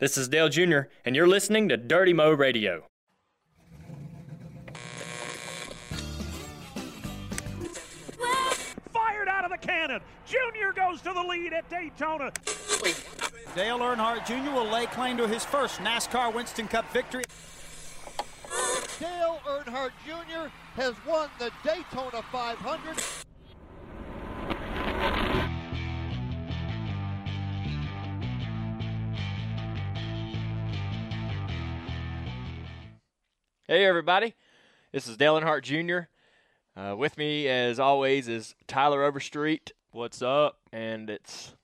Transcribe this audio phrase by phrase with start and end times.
[0.00, 2.86] This is Dale Jr., and you're listening to Dirty Mo Radio.
[8.94, 10.00] Fired out of the cannon.
[10.24, 12.32] Junior goes to the lead at Daytona.
[13.54, 14.50] Dale Earnhardt Jr.
[14.52, 17.24] will lay claim to his first NASCAR Winston Cup victory.
[18.98, 20.48] Dale Earnhardt Jr.
[20.76, 23.19] has won the Daytona 500.
[33.70, 34.34] Hey, everybody.
[34.90, 36.08] This is Dale Earnhardt Jr.
[36.76, 39.70] Uh, with me, as always, is Tyler Overstreet.
[39.92, 40.58] What's up?
[40.72, 41.54] And it's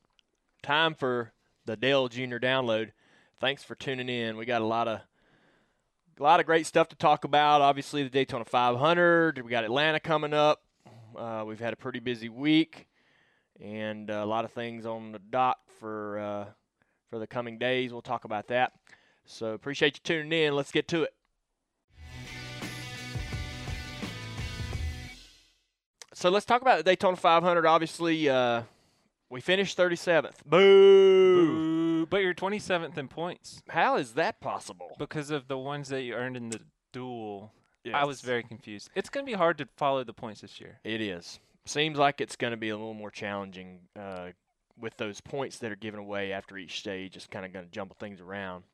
[0.62, 1.32] time for
[1.64, 2.36] the Dale Jr.
[2.36, 2.92] download.
[3.40, 4.36] Thanks for tuning in.
[4.36, 5.00] We got a lot of
[6.20, 7.60] a lot of great stuff to talk about.
[7.60, 9.42] Obviously, the Daytona 500.
[9.42, 10.62] We got Atlanta coming up.
[11.18, 12.86] Uh, we've had a pretty busy week,
[13.60, 16.44] and uh, a lot of things on the dock for uh,
[17.10, 17.90] for the coming days.
[17.90, 18.74] We'll talk about that.
[19.24, 20.54] So appreciate you tuning in.
[20.54, 21.15] Let's get to it.
[26.16, 27.66] So let's talk about the Daytona 500.
[27.66, 28.62] Obviously, uh,
[29.28, 30.36] we finished 37th.
[30.46, 30.56] Boo!
[30.58, 34.96] Ooh, but you're 27th in points How is that possible?
[34.98, 37.52] because of the ones that you earned in the duel.
[37.92, 38.88] I was very confused.
[38.94, 40.80] It's going to be hard to follow the points this year.
[40.84, 41.38] It is.
[41.66, 44.28] Seems like it's going to be a little more challenging uh,
[44.80, 47.14] with those points that are given away after each stage.
[47.16, 48.64] It's kind of going to jumble things around.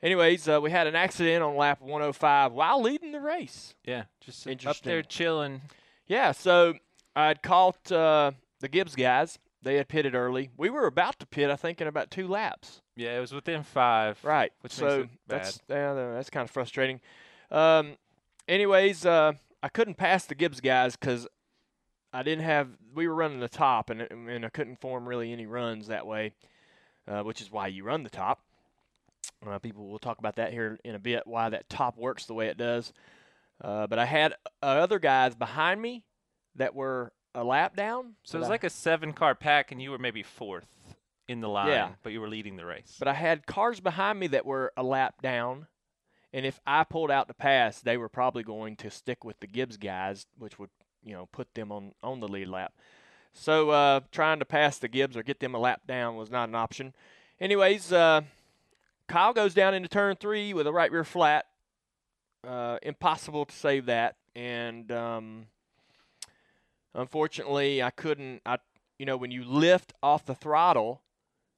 [0.00, 3.74] Anyways, uh, we had an accident on lap 105 while leading the race.
[3.84, 5.62] Yeah, just up there chilling.
[6.12, 6.74] Yeah, so
[7.16, 9.38] I'd caught uh, the Gibbs guys.
[9.62, 10.50] They had pitted early.
[10.58, 12.82] We were about to pit, I think, in about two laps.
[12.96, 14.22] Yeah, it was within five.
[14.22, 14.52] Right.
[14.60, 17.00] Which so that's yeah, that's kind of frustrating.
[17.50, 17.96] Um,
[18.46, 19.32] anyways, uh,
[19.62, 21.26] I couldn't pass the Gibbs guys because
[22.12, 22.68] I didn't have.
[22.94, 26.34] We were running the top, and and I couldn't form really any runs that way,
[27.08, 28.42] uh, which is why you run the top.
[29.46, 31.26] Uh, people will talk about that here in a bit.
[31.26, 32.92] Why that top works the way it does.
[33.62, 36.02] Uh, but I had uh, other guys behind me
[36.56, 38.14] that were a lap down.
[38.24, 40.66] So it was I- like a seven car pack, and you were maybe fourth
[41.28, 41.92] in the line, Yeah.
[42.02, 42.96] but you were leading the race.
[42.98, 45.66] But I had cars behind me that were a lap down,
[46.32, 49.46] and if I pulled out to pass, they were probably going to stick with the
[49.46, 50.70] Gibbs guys, which would
[51.04, 52.74] you know put them on on the lead lap.
[53.32, 56.48] So uh, trying to pass the Gibbs or get them a lap down was not
[56.50, 56.94] an option.
[57.40, 58.22] Anyways, uh,
[59.08, 61.46] Kyle goes down into turn three with a right rear flat.
[62.46, 65.46] Uh, impossible to save that, and um,
[66.94, 68.42] unfortunately, I couldn't.
[68.46, 68.58] I
[68.98, 71.02] you know when you lift off the throttle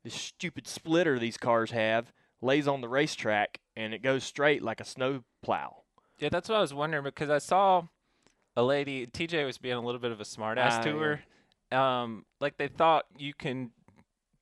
[0.02, 2.12] this stupid splitter these cars have
[2.42, 5.76] lays on the racetrack and it goes straight like a snow plow.
[6.18, 7.84] yeah, that's what I was wondering because I saw
[8.56, 9.06] a lady.
[9.06, 11.76] TJ was being a little bit of a smartass Ah, to her.
[11.76, 13.70] Um, like they thought you can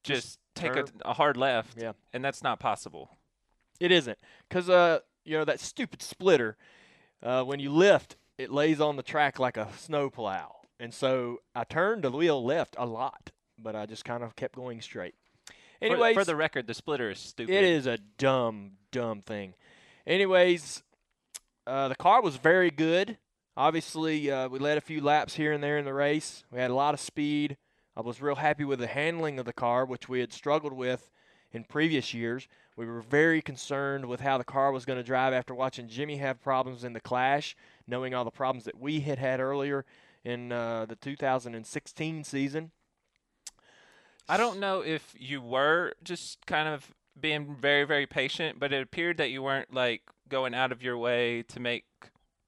[0.05, 1.93] just, Just take a, a hard left, Yeah.
[2.13, 3.11] and that's not possible.
[3.81, 6.57] It isn't because uh you know that stupid splitter
[7.23, 11.39] uh, when you lift it lays on the track like a snow plow and so
[11.55, 13.31] I turned the wheel left a lot
[13.63, 15.15] but I just kind of kept going straight.
[15.81, 17.55] For- for, the record, the splitter is stupid.
[17.55, 19.55] It is a dumb, dumb thing.
[20.07, 20.83] Anyways,
[21.67, 23.19] uh, the car was very good.
[23.57, 26.45] Obviously, uh, we led a few laps here and there in the race.
[26.51, 27.57] We had a lot of speed.
[27.97, 31.11] I was real happy with the handling of the car, which we had struggled with
[31.53, 32.49] in previous years.
[32.77, 36.17] We were very concerned with how the car was going to drive after watching Jimmy
[36.17, 37.55] have problems in the Clash,
[37.87, 39.85] knowing all the problems that we had had earlier
[40.25, 42.71] in uh, the 2016 season.
[44.29, 48.83] I don't know if you were just kind of being very, very patient, but it
[48.83, 51.85] appeared that you weren't like going out of your way to make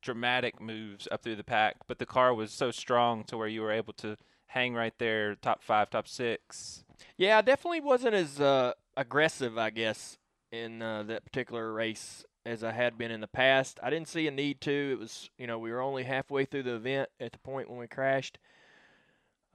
[0.03, 1.77] dramatic moves up through the pack.
[1.87, 4.17] But the car was so strong to where you were able to
[4.49, 6.85] hang right there, top five, top six.
[7.17, 10.19] Yeah, I definitely wasn't as uh, aggressive, I guess,
[10.53, 13.79] in uh, that particular race as I had been in the past.
[13.83, 14.93] I didn't see a need to.
[14.93, 17.79] It was, you know, we were only halfway through the event at the point when
[17.79, 18.39] we crashed.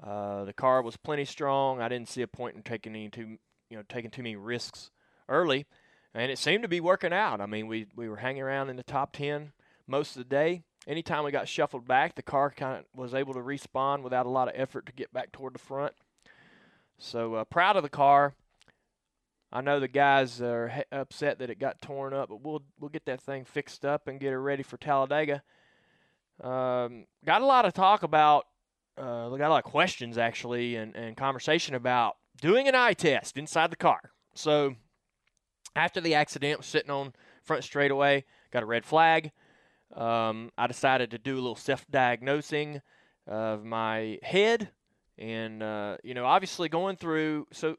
[0.02, 1.82] Uh, the car was plenty strong.
[1.82, 3.38] I didn't see a point in taking any too,
[3.70, 4.92] you know, taking too many risks
[5.28, 5.66] early,
[6.14, 7.42] and it seemed to be working out.
[7.42, 9.52] I mean, we we were hanging around in the top ten
[9.88, 10.64] most of the day.
[10.88, 14.30] Anytime we got shuffled back, the car kind of was able to respawn without a
[14.30, 15.94] lot of effort to get back toward the front.
[16.98, 18.34] So uh, proud of the car.
[19.52, 23.06] I know the guys are upset that it got torn up, but we'll we'll get
[23.06, 25.42] that thing fixed up and get it ready for Talladega.
[26.44, 28.46] Um, got a lot of talk about,
[28.98, 33.38] uh, got a lot of questions actually, and, and conversation about doing an eye test
[33.38, 34.12] inside the car.
[34.36, 34.76] So
[35.76, 37.14] after the accident, was sitting on
[37.44, 39.32] front straightaway, got a red flag.
[39.96, 42.82] Um, I decided to do a little self-diagnosing
[43.26, 44.70] of my head
[45.18, 47.76] and uh, you know obviously going through so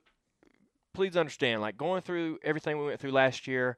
[0.93, 3.77] please understand, like going through everything we went through last year,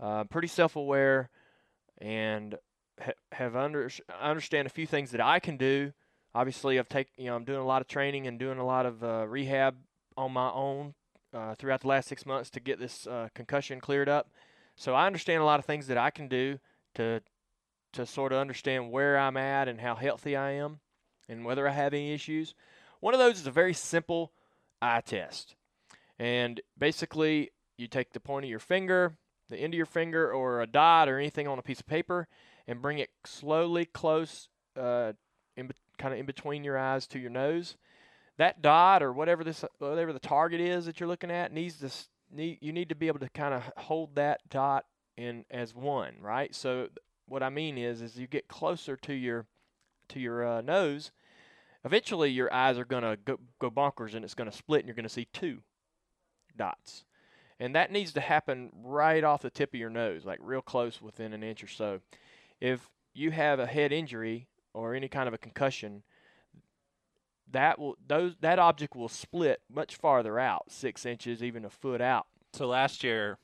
[0.00, 1.30] uh, pretty self-aware,
[1.98, 2.56] and
[3.00, 3.90] ha- have under
[4.20, 5.92] understand a few things that I can do.
[6.34, 8.86] Obviously, I've taken you know I'm doing a lot of training and doing a lot
[8.86, 9.76] of uh, rehab
[10.16, 10.94] on my own
[11.34, 14.30] uh, throughout the last six months to get this uh, concussion cleared up.
[14.76, 16.58] So I understand a lot of things that I can do
[16.94, 17.20] to
[17.92, 20.80] to sort of understand where I'm at and how healthy I am
[21.28, 22.54] and whether I have any issues.
[23.00, 24.32] One of those is a very simple
[24.80, 25.56] eye test.
[26.22, 29.16] And basically, you take the point of your finger,
[29.50, 32.28] the end of your finger, or a dot or anything on a piece of paper,
[32.68, 35.14] and bring it slowly close, uh,
[35.56, 37.76] in kind of in between your eyes to your nose.
[38.38, 41.90] That dot or whatever this whatever the target is that you're looking at needs to
[42.30, 44.84] need you need to be able to kind of hold that dot
[45.16, 46.54] in as one, right?
[46.54, 46.88] So
[47.26, 49.46] what I mean is, is you get closer to your
[50.10, 51.10] to your uh, nose,
[51.84, 55.08] eventually your eyes are gonna go, go bonkers and it's gonna split and you're gonna
[55.08, 55.58] see two
[56.56, 57.04] dots,
[57.58, 61.00] and that needs to happen right off the tip of your nose, like real close
[61.00, 62.00] within an inch or so.
[62.60, 66.02] If you have a head injury or any kind of a concussion,
[67.50, 72.00] that will those that object will split much farther out, six inches, even a foot
[72.00, 72.26] out.
[72.54, 73.38] So last year,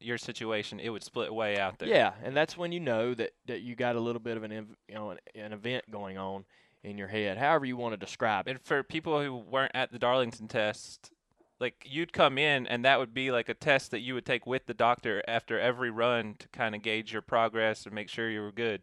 [0.00, 1.88] your situation, it would split way out there.
[1.88, 4.52] Yeah, and that's when you know that, that you got a little bit of an
[4.88, 6.44] you know an, an event going on
[6.82, 8.52] in your head, however you want to describe it.
[8.52, 11.12] And for people who weren't at the Darlington test,
[11.60, 14.46] like you'd come in and that would be like a test that you would take
[14.46, 18.30] with the doctor after every run to kind of gauge your progress and make sure
[18.30, 18.82] you were good.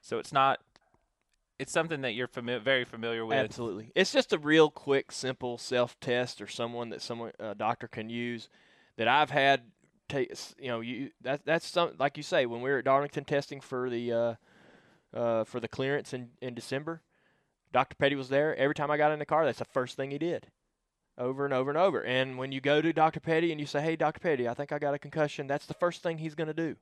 [0.00, 0.60] So it's not
[1.58, 3.38] it's something that you're fami- very familiar with.
[3.38, 7.88] Absolutely, it's just a real quick, simple self test or someone that someone a doctor
[7.88, 8.48] can use
[8.96, 9.62] that I've had.
[10.08, 13.24] Take you know you that that's some like you say when we were at Darlington
[13.24, 14.34] testing for the uh,
[15.12, 17.02] uh, for the clearance in in December.
[17.72, 17.96] Dr.
[17.96, 18.54] Petty was there.
[18.54, 20.46] Every time I got in the car, that's the first thing he did.
[21.18, 22.04] Over and over and over.
[22.04, 23.20] And when you go to Dr.
[23.20, 24.20] Petty and you say, Hey, Dr.
[24.20, 26.76] Petty, I think I got a concussion, that's the first thing he's going to do.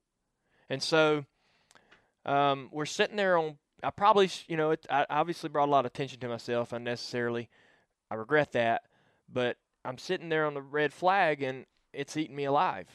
[0.69, 1.25] And so
[2.27, 5.81] um, we're sitting there on, I probably, you know, it, I obviously brought a lot
[5.81, 7.49] of attention to myself unnecessarily.
[8.11, 8.83] I regret that.
[9.33, 12.89] But I'm sitting there on the red flag and it's eating me alive,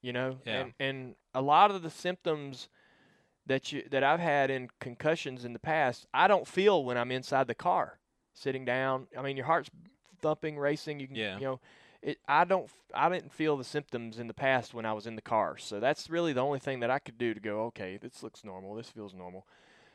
[0.00, 0.38] you know?
[0.44, 0.60] Yeah.
[0.60, 2.68] And, and a lot of the symptoms
[3.46, 7.10] that you that I've had in concussions in the past, I don't feel when I'm
[7.10, 7.98] inside the car,
[8.34, 9.08] sitting down.
[9.18, 9.70] I mean, your heart's
[10.22, 11.00] thumping, racing.
[11.00, 11.34] You can, Yeah.
[11.38, 11.60] you know,
[12.00, 12.18] it.
[12.26, 12.70] I don't.
[12.94, 15.58] I didn't feel the symptoms in the past when I was in the car.
[15.58, 18.44] So that's really the only thing that I could do to go, okay, this looks
[18.44, 18.74] normal.
[18.74, 19.46] This feels normal.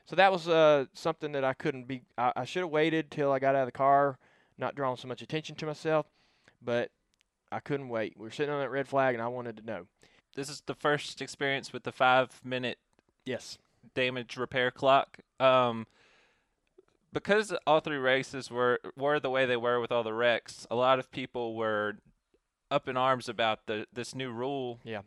[0.06, 2.01] So that was uh, something that I couldn't be.
[2.18, 4.18] I, I should have waited till I got out of the car,
[4.57, 6.06] not drawing so much attention to myself,
[6.62, 6.91] but
[7.51, 8.13] I couldn't wait.
[8.18, 9.88] We were sitting on that red flag, and I wanted to know.
[10.35, 12.77] This is the first experience with the 5 minute
[13.25, 13.57] Yes.
[13.95, 15.18] damage repair clock.
[15.41, 15.88] Um,
[17.19, 20.75] because all three races were were the way they were with all the wrecks, a
[20.75, 21.97] lot of people were
[22.69, 24.79] up in arms about the this new rule.
[24.83, 25.01] Yeah.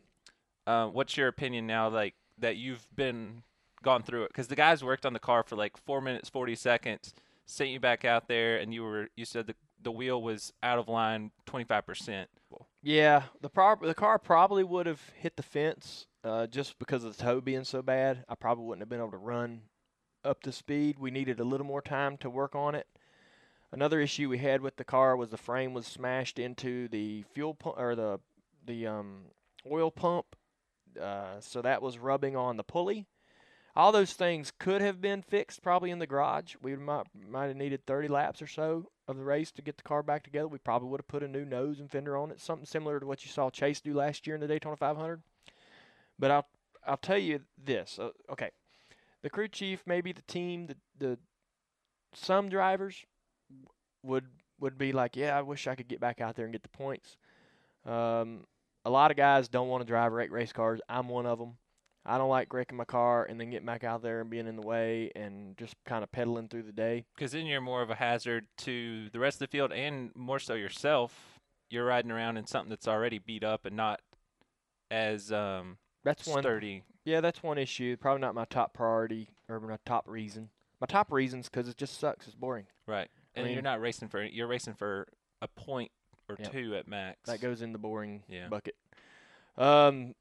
[0.67, 3.43] Uh, what's your opinion now, like that you've been
[3.83, 4.29] gone through it?
[4.29, 7.13] Because the guys worked on the car for like four minutes forty seconds,
[7.45, 10.79] sent you back out there, and you were you said the the wheel was out
[10.79, 12.29] of line twenty five percent.
[12.83, 17.15] Yeah, the prob- the car probably would have hit the fence uh, just because of
[17.15, 18.25] the toe being so bad.
[18.27, 19.61] I probably wouldn't have been able to run
[20.23, 20.97] up to speed.
[20.99, 22.87] We needed a little more time to work on it.
[23.71, 27.53] Another issue we had with the car was the frame was smashed into the fuel
[27.53, 28.19] pump or the
[28.65, 29.21] the um,
[29.69, 30.35] oil pump,
[31.01, 33.07] uh, so that was rubbing on the pulley.
[33.75, 36.55] All those things could have been fixed probably in the garage.
[36.61, 39.83] We might might have needed 30 laps or so of the race to get the
[39.83, 40.47] car back together.
[40.47, 43.05] We probably would have put a new nose and fender on it, something similar to
[43.05, 45.21] what you saw Chase do last year in the Daytona 500.
[46.19, 46.47] But I'll
[46.85, 47.97] I'll tell you this.
[47.97, 48.51] Uh, okay,
[49.23, 51.17] the crew chief, maybe the team, the the
[52.13, 53.05] some drivers
[54.03, 54.25] would
[54.59, 56.69] would be like, yeah, I wish I could get back out there and get the
[56.69, 57.17] points.
[57.85, 58.45] Um,
[58.85, 60.79] a lot of guys don't want to drive wreck race cars.
[60.87, 61.57] I'm one of them.
[62.03, 64.55] I don't like wrecking my car and then getting back out there and being in
[64.55, 67.05] the way and just kind of pedaling through the day.
[67.15, 70.39] Because then you're more of a hazard to the rest of the field and more
[70.39, 71.39] so yourself.
[71.69, 74.01] You're riding around in something that's already beat up and not
[74.89, 76.41] as um, That's one.
[76.41, 76.83] sturdy.
[77.03, 77.97] Yeah, that's one issue.
[77.97, 80.49] Probably not my top priority or my top reason.
[80.79, 82.27] My top reason's because it just sucks.
[82.27, 82.65] It's boring.
[82.87, 83.09] Right.
[83.35, 85.07] I And you're not racing for you're racing for
[85.41, 85.91] a point
[86.29, 86.51] or Yep.
[86.51, 87.17] two at max.
[87.25, 88.47] That goes in the boring Yeah.
[88.49, 88.75] bucket.
[89.57, 90.15] Um,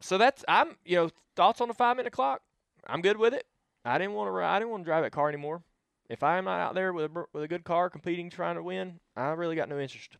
[0.00, 2.42] so that's I'm you know thoughts on the five minute clock.
[2.86, 3.46] I'm good with it.
[3.84, 5.62] I didn't want to I didn't want to drive that car anymore.
[6.08, 9.00] If I'm not out there with a with a good car competing trying to win,
[9.16, 10.16] I really got no interest.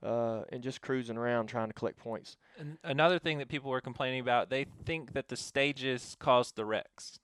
[0.00, 2.36] Uh, in just cruising around trying to collect points.
[2.56, 6.64] And another thing that people were complaining about, they think that the stages caused the
[6.64, 7.18] wrecks.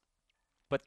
[0.68, 0.80] But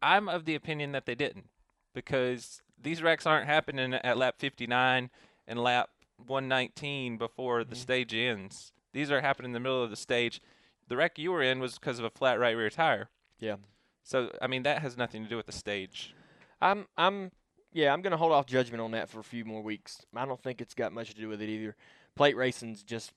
[0.00, 1.48] I'm of the opinion that they didn't
[1.92, 5.10] because these wrecks aren't happening at lap 59
[5.48, 7.78] and lap 119 before the Mhm.
[7.78, 8.72] stage ends.
[8.92, 10.40] These are happening in the middle of the stage.
[10.86, 13.10] The wreck you were in was because of a flat right rear tire.
[13.40, 13.56] Yeah.
[14.04, 16.14] So I mean that has nothing to do with the stage.
[16.60, 17.32] I'm I'm
[17.76, 19.98] yeah, I'm gonna hold off judgment on that for a few more weeks.
[20.14, 21.76] I don't think it's got much to do with it either.
[22.14, 23.12] Plate racing's just,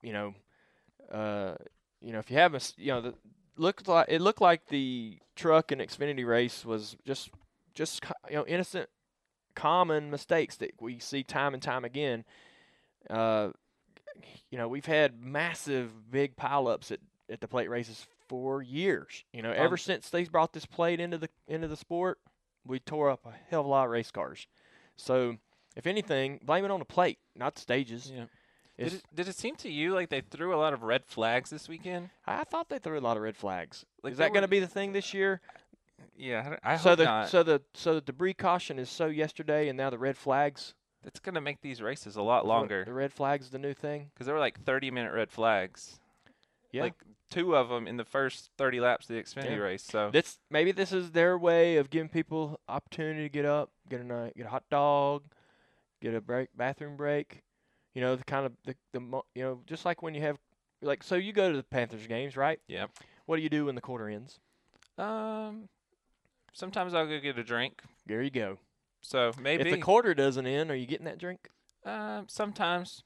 [0.00, 0.34] you know,
[1.12, 1.56] uh,
[2.00, 3.14] you know, if you have a, you know, the
[3.58, 7.28] looked like it looked like the truck and Xfinity race was just
[7.74, 8.88] just you know innocent,
[9.54, 12.24] common mistakes that we see time and time again.
[13.10, 13.50] Uh,
[14.50, 17.00] you know, we've had massive big pileups at
[17.30, 19.22] at the plate races for years.
[19.34, 22.18] You know, ever Um, since they brought this plate into the into the sport,
[22.68, 24.46] we tore up a hell of a lot of race cars.
[24.96, 25.36] So,
[25.74, 28.12] if anything, blame it on the plate, not the stages.
[28.14, 28.24] Yeah.
[28.78, 31.50] Did it, did it seem to you like they threw a lot of red flags
[31.50, 32.10] this weekend?
[32.26, 33.84] I thought they threw a lot of red flags.
[34.04, 35.40] Like Is that going to be the thing this year?
[36.16, 37.28] Yeah, I I so hope the not.
[37.28, 40.74] so the so the debris caution is so yesterday, and now the red flags.
[41.04, 44.10] That's gonna make these races a lot longer The red flags the new thing.
[44.12, 46.00] because there were like 30 minute red flags.
[46.72, 46.82] Yeah.
[46.82, 46.94] Like
[47.30, 49.56] two of them in the first 30 laps of the Xfinity Yeah.
[49.56, 49.82] race.
[49.84, 54.00] So This maybe this is their way of giving people opportunity to get up, get
[54.00, 55.24] a night, get a hot dog,
[56.00, 57.42] get a break, bathroom break.
[57.94, 60.38] You know the kind of the the mo- you know just like when you have
[60.82, 62.60] like so you go to the Panthers games, right?
[62.68, 62.86] Yeah.
[63.26, 64.38] What do you do when the quarter ends?
[64.98, 65.68] um,
[66.52, 67.82] sometimes I'll go get a drink.
[68.06, 68.58] There you go.
[69.00, 71.48] So maybe If the quarter doesn't end, are you getting that drink?
[71.84, 73.04] um, sometimes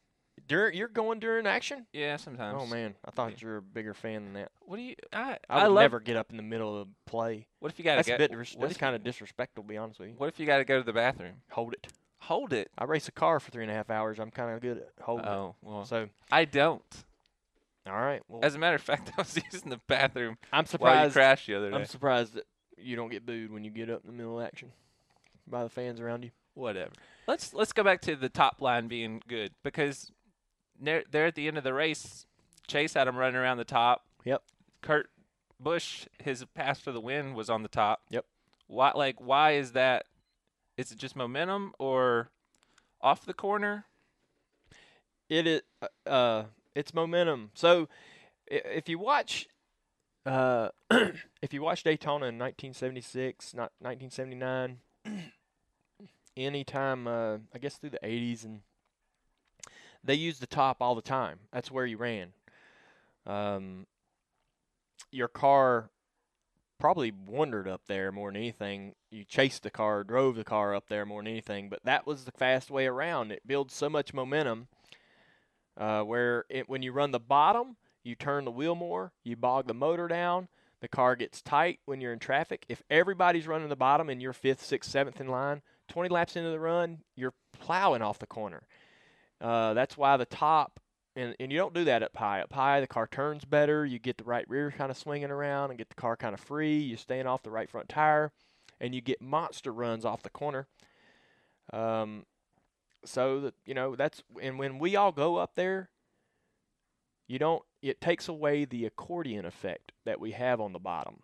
[0.49, 1.87] During you're going during action?
[1.93, 2.59] yeah, sometimes.
[2.61, 3.37] Oh man, I thought Yeah.
[3.41, 4.51] you were a bigger fan than that.
[4.63, 4.95] What do you?
[5.13, 7.47] I I I, would never get up in the middle of play.
[7.61, 8.21] What if you That's get?
[8.21, 8.59] a bit.
[8.59, 10.15] That's kind of disrespectful, to be honest with you.
[10.17, 11.35] What if you gotta go to the bathroom?
[11.51, 11.87] Hold it.
[12.23, 12.71] Hold it.
[12.79, 14.19] I race a car for three and a half hours.
[14.19, 15.85] I'm kind of good at holding Oh well.
[15.85, 16.83] So, I don't.
[17.87, 18.23] all right.
[18.29, 20.97] Well, As a matter of fact, I was using the bathroom I'm surprised.
[20.97, 21.77] while you crashed the other day.
[21.77, 22.47] I'm surprised that
[22.79, 24.73] you don't get booed when you get up in the middle of action
[25.47, 26.31] by the fans around you.
[26.55, 26.91] Whatever.
[27.27, 30.11] Let's let's go back to the top line being good because
[30.83, 32.27] there there at the end of the race,
[32.67, 34.05] Chase had him running around the top.
[34.25, 34.43] Yep.
[34.83, 35.11] Kurt
[35.61, 38.03] Busch, his pass for the win was on the top.
[38.11, 38.25] Yep.
[38.67, 40.07] Why like why is that?
[40.77, 42.31] Is it just momentum or
[43.01, 43.85] off the corner?
[45.29, 45.63] It is.
[45.81, 47.51] uh, Uh, it's momentum.
[47.55, 47.89] So,
[48.47, 49.47] if you watch,
[50.25, 50.71] uh,
[51.43, 54.79] if you watch Daytona in 1976, not 1979,
[56.37, 58.61] anytime, uh, I guess through the 80s, and
[60.05, 61.39] they used the top all the time.
[61.53, 62.33] That's where you ran.
[63.27, 63.87] Um,
[65.11, 65.91] your car
[66.79, 68.95] probably wandered up there more than anything.
[69.11, 72.25] You chased the car, drove the car up there more than anything, but that was
[72.25, 73.31] the fast way around.
[73.31, 74.67] It builds so much momentum
[75.77, 79.69] uh, where it, when you run the bottom, you turn the wheel more, you bog
[79.69, 80.49] the motor down,
[80.81, 82.67] the car gets tight when you're in traffic.
[82.69, 86.51] If everybody's running the bottom and you're fifth, sixth, seventh in line, 20 laps into
[86.51, 88.65] the run, you're plowing off the corner.
[89.43, 90.79] Uh, that's why the top,
[91.17, 92.41] and, and you don't do that up high.
[92.41, 93.85] Up high, the car turns better.
[93.85, 96.41] You get the right rear kind of swinging around and get the car kind of
[96.41, 96.79] free.
[96.79, 98.31] You're staying off the right front tire,
[98.81, 100.69] and you get monster runs off the corner.
[101.73, 102.25] Um,
[103.05, 105.91] so that you know that's and when we all go up there,
[107.27, 107.63] you don't.
[107.83, 111.23] It takes away the accordion effect that we have on the bottom.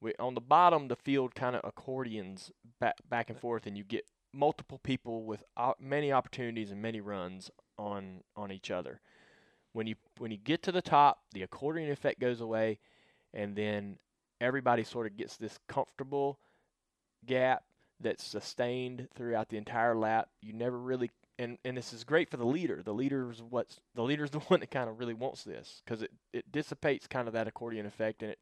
[0.00, 3.82] We, on the bottom, the field kind of accordions back back and forth, and you
[3.82, 9.00] get multiple people with uh, many opportunities and many runs on on each other.
[9.72, 12.78] When you when you get to the top, the accordion effect goes away,
[13.32, 13.98] and then
[14.40, 16.38] everybody sort of gets this comfortable
[17.26, 17.64] gap
[18.00, 20.28] that's sustained throughout the entire lap.
[20.40, 22.82] You never really and and this is great for the leader.
[22.82, 26.10] The leader's what's the leader's the one that kind of really wants this because it
[26.32, 28.38] it dissipates kind of that accordion effect and it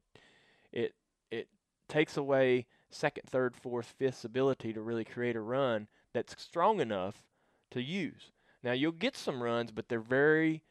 [0.73, 0.95] it
[1.31, 1.49] it
[1.89, 2.67] takes away
[2.97, 7.23] second, third, fourth, fifth's ability to really create a run that's strong enough
[7.71, 8.33] to use.
[8.63, 10.63] Now you'll get some runs, but they're very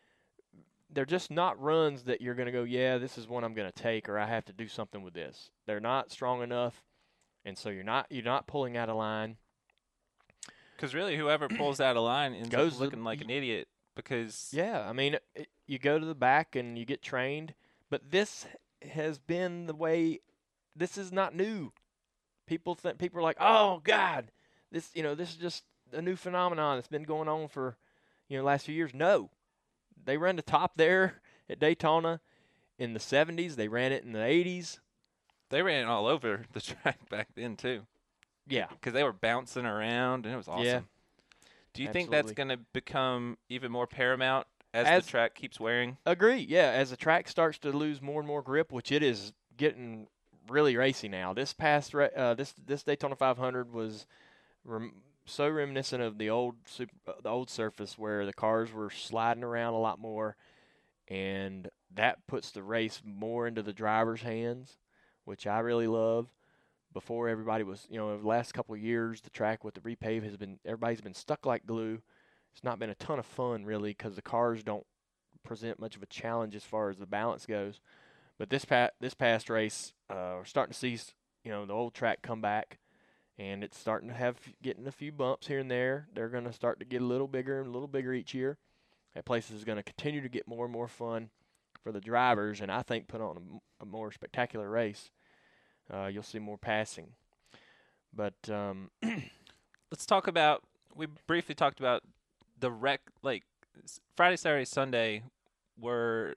[0.89, 3.69] they're just not runs that you're going to go, yeah, this is one I'm going
[3.71, 5.49] to take or I have to do something with this.
[5.65, 6.83] They're not strong enough
[7.45, 9.37] and so you're not you're not pulling out of line.
[10.75, 13.67] Because really, whoever pulls out a line ends Goes up the- looking like an idiot.
[13.95, 17.53] Because Yeah, I mean, it, you go to the back and you get trained,
[17.89, 18.45] but this
[18.91, 20.19] has been the way.
[20.75, 21.71] This is not new.
[22.47, 24.31] People think people are like, "Oh God,
[24.71, 27.77] this you know this is just a new phenomenon that's been going on for
[28.27, 29.29] you know last few years." No,
[30.03, 32.19] they ran the top there at Daytona
[32.77, 33.55] in the '70s.
[33.55, 34.79] They ran it in the '80s.
[35.49, 37.81] they ran all over the track back then too.
[38.47, 40.63] Yeah, Because they were bouncing around and it was awesome.
[40.65, 40.79] Yeah.
[41.73, 45.59] Do you think that's going to become even more paramount as, As- the track keeps
[45.59, 45.97] wearing?
[46.05, 46.45] Agree.
[46.47, 50.07] Yeah, as the track starts to lose more and more grip, which it is getting
[50.49, 51.33] really racy now.
[51.33, 54.05] This past uh, this this Daytona 500 was
[54.63, 54.93] rem-
[55.25, 59.43] so reminiscent of the old super, uh, the old surface where the cars were sliding
[59.43, 60.35] around a lot more,
[61.07, 64.77] and that puts the race more into the driver's hands,
[65.25, 66.27] which I really love.
[66.93, 70.23] Before everybody was, you know, the last couple of years, the track with the repave
[70.23, 72.01] has been everybody's been stuck like glue.
[72.53, 74.85] It's not been a ton of fun really because the cars don't
[75.43, 77.81] present much of a challenge as far as the balance goes.
[78.37, 80.97] But this pa- this past race, uh, we're starting to see,
[81.43, 82.79] you know, the old track come back,
[83.37, 86.07] and it's starting to have getting a few bumps here and there.
[86.13, 88.57] They're going to start to get a little bigger and a little bigger each year.
[89.13, 91.29] That place is going to continue to get more and more fun
[91.81, 93.37] for the drivers, and I think put on
[93.81, 95.11] a, a more spectacular race.
[95.93, 97.09] Uh, you'll see more passing,
[98.13, 98.89] but um,
[99.91, 100.63] Let's talk about.
[100.93, 102.03] We briefly talked about
[102.59, 103.01] the wreck.
[103.21, 103.43] Like
[104.17, 105.23] Friday, Saturday, Sunday
[105.79, 106.33] were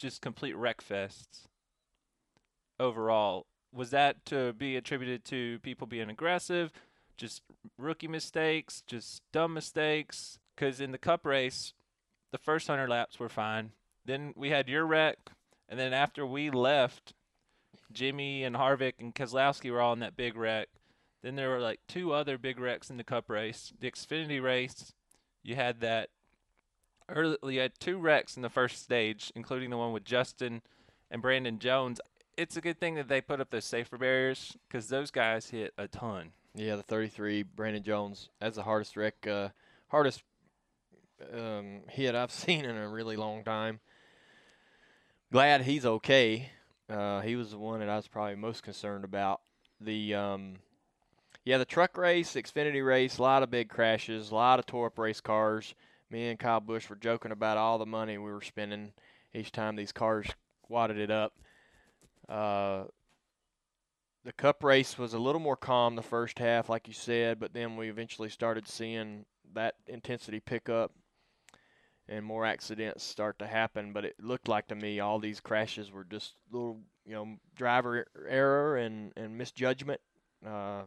[0.00, 1.46] just complete wreck fests.
[2.80, 6.72] Overall, was that to be attributed to people being aggressive,
[7.16, 7.42] just
[7.78, 10.38] rookie mistakes, just dumb mistakes?
[10.56, 11.74] Because in the Cup race,
[12.32, 13.72] the first hundred laps were fine.
[14.06, 15.18] Then we had your wreck,
[15.68, 17.12] and then after we left,
[17.92, 20.68] Jimmy and Harvick and Keselowski were all in that big wreck.
[21.22, 23.72] Then there were like two other big wrecks in the Cup race.
[23.78, 24.94] The Xfinity race,
[25.42, 26.08] you had that
[27.10, 27.36] early.
[27.54, 30.62] You had two wrecks in the first stage, including the one with Justin
[31.10, 32.00] and Brandon Jones.
[32.36, 35.74] It's a good thing that they put up those safer barriers because those guys hit
[35.76, 36.32] a ton.
[36.54, 38.28] Yeah, the 33, Brandon Jones.
[38.40, 39.48] That's the hardest wreck, uh,
[39.88, 40.22] hardest
[41.32, 43.80] um, hit I've seen in a really long time.
[45.32, 46.50] Glad he's okay.
[46.88, 49.40] Uh, he was the one that I was probably most concerned about.
[49.80, 50.56] The um,
[51.44, 54.86] yeah, the truck race, Xfinity race, a lot of big crashes, a lot of tore
[54.86, 55.74] up race cars.
[56.10, 58.92] Me and Kyle Busch were joking about all the money we were spending
[59.32, 60.26] each time these cars
[60.68, 61.32] wadded it up.
[62.28, 62.84] Uh,
[64.24, 67.52] the cup race was a little more calm the first half, like you said, but
[67.54, 69.24] then we eventually started seeing
[69.54, 70.92] that intensity pick up
[72.08, 73.92] and more accidents start to happen.
[73.92, 78.06] But it looked like to me all these crashes were just little, you know, driver
[78.28, 80.00] error and and misjudgment.
[80.44, 80.82] Uh,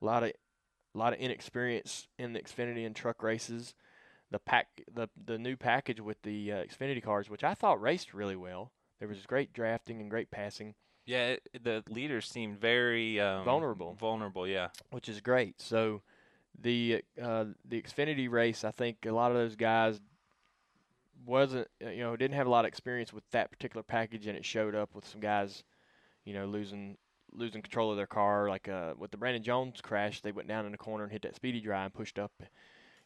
[0.00, 0.32] a lot of
[0.94, 3.72] a lot of inexperience in the Xfinity and truck races.
[4.32, 8.14] The pack the the new package with the uh, Xfinity cars, which I thought raced
[8.14, 8.72] really well.
[8.98, 10.74] There was great drafting and great passing.
[11.04, 13.96] Yeah, it, the leaders seemed very um, Vulnerable.
[13.98, 14.68] Vulnerable, yeah.
[14.90, 15.60] which is great.
[15.60, 16.02] So
[16.60, 20.00] the uh, the Xfinity race, I think a lot of those guys
[21.24, 24.36] wasn't uh, you know didn't have a lot of experience with that particular package, and
[24.36, 25.64] it showed up with some guys,
[26.24, 26.96] you know, losing
[27.32, 28.48] losing control of their car.
[28.48, 31.22] Like uh, with the Brandon Jones crash, they went down in the corner and hit
[31.22, 32.32] that speedy dry and pushed up,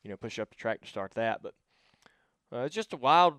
[0.07, 1.43] you know, push up the track to start that.
[1.43, 1.55] But
[2.53, 3.35] uh, it's just a wild,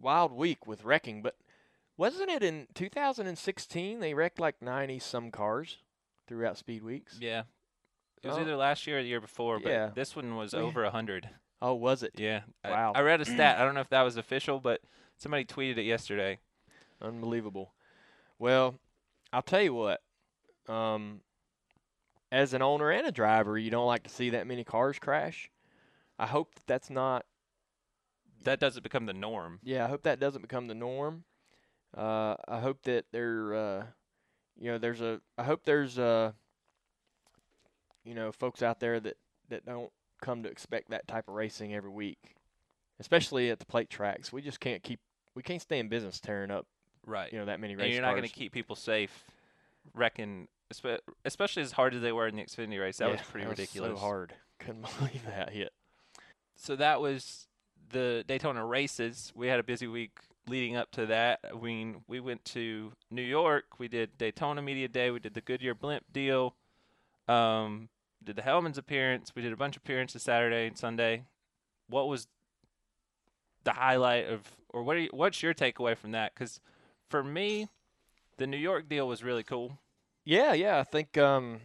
[0.00, 1.22] wild week with wrecking.
[1.22, 1.36] But
[1.96, 5.78] wasn't it in 2016 they wrecked like 90 some cars
[6.26, 7.18] throughout speed weeks?
[7.20, 7.44] Yeah.
[8.20, 8.40] It was Oh.
[8.40, 9.90] either last year or the year before, but Yeah.
[9.94, 11.30] this one was over a hundred.
[11.62, 12.14] Oh, was it?
[12.16, 12.40] Yeah.
[12.64, 12.92] I- Wow.
[12.96, 13.58] I, read a stat.
[13.60, 14.80] I don't know if that was official, but
[15.18, 16.40] somebody tweeted it yesterday.
[17.00, 17.74] Unbelievable.
[18.40, 18.74] Well,
[19.32, 20.00] I'll tell you what.
[20.68, 21.20] Um,
[22.32, 25.50] as an owner and a driver, you don't like to see that many cars crash.
[26.20, 27.24] I hope that that's not.
[28.44, 29.58] That doesn't become the norm.
[29.62, 31.24] Yeah, I hope that doesn't become the norm.
[31.96, 33.84] Uh, I hope that there, uh,
[34.58, 35.20] you know, there's a.
[35.36, 36.32] I hope there's uh,
[38.04, 39.16] you know, folks out there that
[39.48, 39.90] that don't
[40.22, 42.36] come to expect that type of racing every week,
[42.98, 44.32] especially at the plate tracks.
[44.32, 45.00] We just can't keep.
[45.34, 46.66] We can't stay in business tearing up,
[47.06, 47.32] Right.
[47.32, 49.24] you know, that many race and you're not going to keep people safe
[49.94, 50.48] wrecking,
[51.24, 52.98] especially as hard as they were in the Xfinity race.
[52.98, 53.92] That was pretty that was ridiculous.
[53.92, 54.34] so hard.
[54.58, 55.72] Couldn't believe that hit.
[56.60, 57.46] So that was
[57.90, 59.32] the Daytona races.
[59.34, 61.40] We had a busy week leading up to that.
[61.50, 63.64] I mean, we went to New York.
[63.78, 65.10] We did Daytona Media Day.
[65.10, 66.54] We did the Goodyear Blimp deal.
[67.28, 67.88] Um,
[68.22, 69.32] did the Hellmann's appearance.
[69.34, 71.24] We did a bunch of appearances Saturday and Sunday.
[71.88, 72.26] What was
[73.64, 74.98] the highlight of, or what?
[74.98, 76.34] You, what's your takeaway from that?
[76.34, 76.60] Because
[77.08, 77.68] for me,
[78.36, 79.78] the New York deal was really cool.
[80.26, 80.78] Yeah, yeah.
[80.78, 81.60] I think um,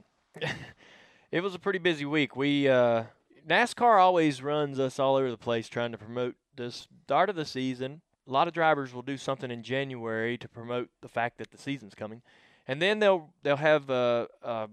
[1.32, 2.38] it was a pretty busy week.
[2.38, 3.04] We uh,
[3.48, 7.46] NASCAR always runs us all over the place trying to promote the start of the
[7.46, 8.02] season.
[8.28, 11.58] A lot of drivers will do something in January to promote the fact that the
[11.58, 12.24] season's coming,
[12.68, 14.68] and then they'll they'll have a, a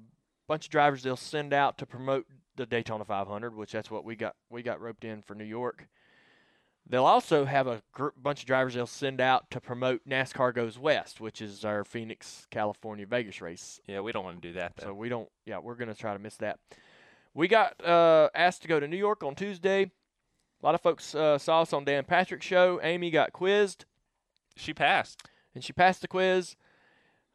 [0.48, 4.16] bunch of drivers they'll send out to promote the Daytona 500, which that's what we
[4.16, 5.86] got we got roped in for New York.
[6.88, 10.78] They'll also have a gr- bunch of drivers they'll send out to promote NASCAR Goes
[10.78, 13.80] West, which is our Phoenix, California Vegas race.
[13.86, 14.86] Yeah, we don't want to do that though.
[14.86, 15.28] So we don't.
[15.44, 16.58] Yeah, we're gonna try to miss that.
[17.34, 19.84] We got uh, asked to go to New York on Tuesday.
[19.84, 22.78] A lot of folks uh, saw us on Dan Patrick's show.
[22.82, 23.84] Amy got quizzed,
[24.56, 25.22] she passed.
[25.54, 26.56] and she passed the quiz.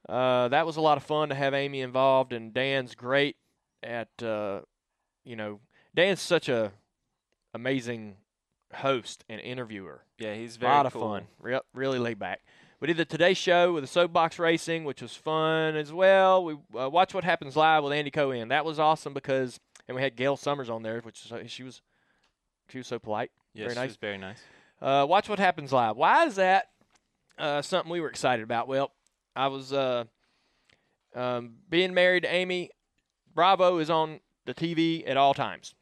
[0.08, 3.36] Uh, that was a lot of fun to have Amy involved, and Dan's great
[3.84, 4.62] at uh,
[5.26, 5.60] you know,
[5.94, 6.72] Dan's such a
[7.54, 8.16] amazing
[8.74, 10.04] host and interviewer.
[10.20, 11.24] Yeah, he's very A lot of fun.
[11.40, 12.42] Re- really laid back.
[12.80, 16.46] We did the Today Show with the soapbox racing, which was fun as well.
[16.46, 18.50] We uh, watched what happens live with Andy Cohen.
[18.50, 21.82] That was awesome because, and we had Gail Simmons on there, which uh, she was,
[22.70, 23.32] she was so polite.
[23.54, 23.90] Yes, very nice.
[23.90, 24.40] he's very nice.
[24.82, 25.98] Uh, watch what happens live.
[25.98, 26.70] Why is that
[27.38, 28.68] uh, something we were excited about?
[28.68, 28.92] Well,
[29.36, 30.06] I was uh,
[31.16, 32.70] um, being married to Amy.
[33.34, 35.74] Bravo is on the TV at all times.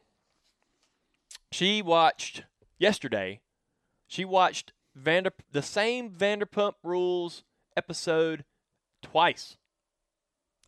[1.52, 2.44] She watched
[2.78, 3.42] yesterday.
[4.08, 7.44] She watched Vander the same Vanderpump Rules
[7.76, 8.46] episode
[9.02, 9.58] twice.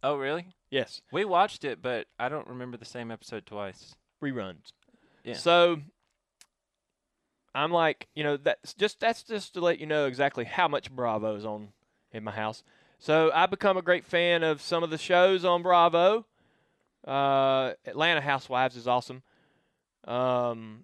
[0.04, 0.48] Oh, really?
[0.70, 3.96] Yes, We watched it, but I don't remember the same episode twice.
[4.22, 4.72] reruns.
[5.24, 5.36] Yeah.
[5.36, 5.78] So
[7.56, 10.92] I'm like, you know, that's just that's just to let you know exactly how much
[10.92, 11.70] Bravo's on
[12.12, 12.64] in my house.
[13.00, 16.26] So I become a great fan of some of the shows on Bravo.
[17.08, 19.24] Uh, Atlanta Housewives is awesome.
[20.06, 20.84] Um,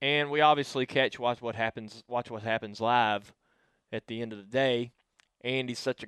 [0.00, 3.32] and we obviously catch watch what happens watch what happens live
[3.92, 4.92] at the end of the day.
[5.44, 6.06] Andy's such a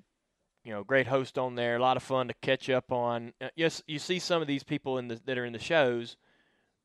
[0.64, 1.76] you know great host on there.
[1.76, 3.32] A lot of fun to catch up on.
[3.40, 6.16] Uh, yes, you see some of these people in the that are in the shows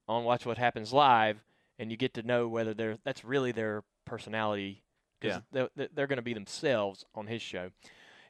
[0.07, 1.37] on Watch What Happens Live,
[1.77, 4.83] and you get to know whether they're that's really their personality.
[5.21, 5.67] 'cause Yeah.
[5.75, 7.71] they're, they're- going to be themselves on his show.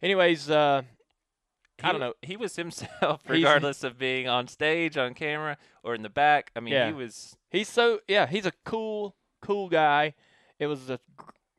[0.01, 0.81] Anyways, uh,
[1.83, 2.13] I don't know.
[2.23, 6.51] He was himself, regardless of being on stage, on camera, or in the back.
[6.55, 6.87] I mean, Yeah.
[6.87, 7.37] he was.
[7.51, 10.15] He's so yeah, he's a cool, cool guy.
[10.57, 10.99] It was a,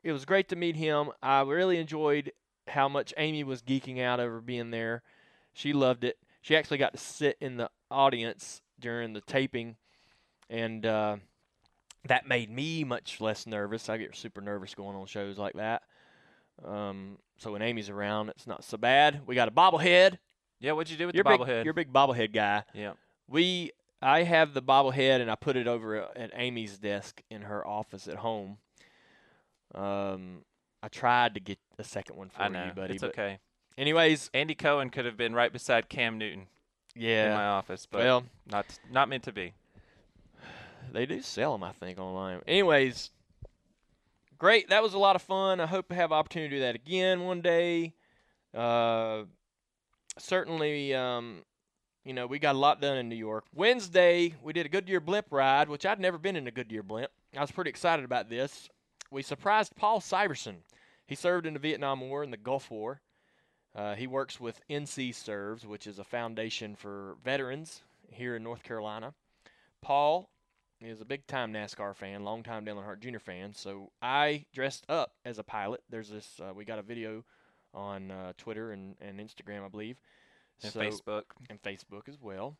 [0.02, 1.10] it was great to meet him.
[1.22, 2.32] I really enjoyed
[2.70, 5.02] how much Amy was geeking out over being there.
[5.52, 6.16] She loved it.
[6.42, 9.76] She actually got to sit in the audience during the taping,
[10.48, 11.16] and uh,
[12.06, 13.88] that made me much less nervous.
[13.88, 15.82] I get super nervous going on shows like that.
[16.64, 19.20] Um, so when Amy's around, it's not so bad.
[19.26, 20.18] We got a bobblehead.
[20.60, 21.64] Yeah, what'd you do with You're the big, bobblehead?
[21.64, 22.64] You're a big bobblehead guy.
[22.74, 22.92] yeah.
[23.28, 23.70] We
[24.02, 28.08] I have the bobblehead and I put it over at Amy's desk in her office
[28.08, 28.58] at home.
[29.74, 30.42] Um,
[30.82, 32.66] I tried to get a second one for I know.
[32.66, 32.94] you, buddy.
[32.94, 33.38] it's but okay.
[33.76, 36.46] anyways, Andy Cohen could have been right beside Cam Newton
[36.94, 39.52] Yeah, in my office, but Well, not not meant to be.
[40.92, 42.40] they do sell them, I think, online.
[42.46, 43.10] Anyways,
[44.38, 44.68] great.
[44.70, 45.60] That was a lot of fun.
[45.60, 47.94] I hope to have opportunity to do that again one day.
[48.54, 49.24] Uh,
[50.18, 51.42] certainly, um,
[52.04, 53.44] you know, we got a lot done in New York.
[53.54, 57.10] Wednesday, we did a Goodyear blimp ride, which I'd never been in a Goodyear blimp.
[57.36, 58.68] I was pretty excited about this.
[59.10, 60.56] We surprised Paul Syverson.
[61.06, 63.00] He served in the Vietnam War and the Gulf War.
[63.74, 68.62] Uh, he works with NC Serves, which is a foundation for veterans here in North
[68.62, 69.14] Carolina.
[69.82, 70.30] Paul
[70.80, 73.18] is a big time NASCAR fan, long time Dale Earnhardt Jr.
[73.18, 73.52] fan.
[73.54, 75.82] So I dressed up as a pilot.
[75.90, 77.24] There's this, uh, we got a video
[77.74, 79.96] on uh, Twitter and, and Instagram, I believe.
[80.62, 81.22] And So- Facebook.
[81.48, 82.56] and Facebook as well.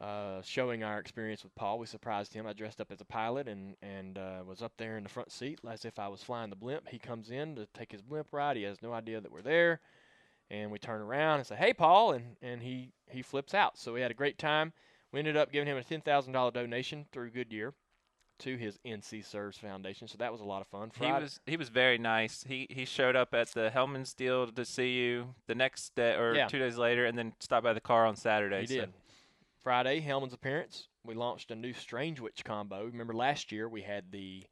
[0.00, 2.46] Uh, showing our experience with Paul, we surprised him.
[2.46, 5.32] I dressed up as a pilot and and uh, was up there in the front
[5.32, 6.88] seat as if I was flying the blimp.
[6.88, 8.58] He comes in to take his blimp ride.
[8.58, 9.80] He has no idea that we're there,
[10.50, 13.78] and we turn around and say, "Hey, Paul," and and he he flips out.
[13.78, 14.74] So we had a great time.
[15.12, 17.72] We ended up giving him a ten thousand dollar donation through Goodyear
[18.40, 20.08] to his NC Serves Foundation.
[20.08, 20.90] So that was a lot of fun.
[21.00, 22.44] He was he was very nice.
[22.46, 26.34] He he showed up at the Hellmann's deal to see you the next day or
[26.34, 26.48] Yeah.
[26.48, 28.60] two days later, and then stopped by the car on Saturday.
[28.60, 28.92] He so- did.
[29.66, 30.86] Friday, Hellmann's appearance.
[31.02, 32.84] We launched a new Strange Witch combo.
[32.84, 34.44] Remember last year we had the